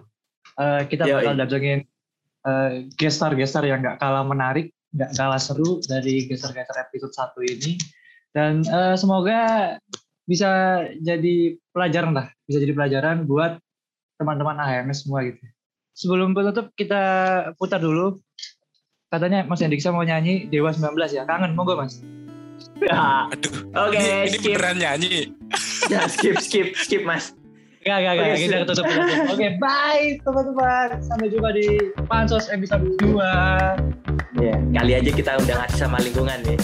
[0.59, 1.13] Eh, kita Yoi.
[1.23, 1.79] bakal datengin
[2.45, 7.71] eh, gestar-gestar yang nggak kalah menarik, nggak kalah seru dari gestar-gestar episode 1 ini.
[8.31, 9.75] Dan eh, semoga
[10.25, 13.59] bisa jadi pelajaran lah, bisa jadi pelajaran buat
[14.21, 15.41] teman-teman AHMS semua gitu.
[15.97, 17.01] Sebelum penutup kita
[17.59, 18.21] putar dulu.
[19.11, 21.27] Katanya Mas Hendiksa mau nyanyi Dewa 19 ya.
[21.27, 21.99] Kangen, monggo Mas.
[22.81, 24.53] Ya, Aduh, Oke, ini, ini skip.
[24.57, 25.15] beneran nyanyi.
[25.89, 27.33] Ya, skip, skip, skip mas.
[27.81, 28.37] Gak, gak, gak.
[28.37, 28.85] Kita tutup.
[29.33, 31.01] Oke, bye teman-teman.
[31.01, 33.17] Sampai jumpa di Pansos episode 2.
[34.37, 36.61] Ya, kali aja kita udah ngasih sama lingkungan nih.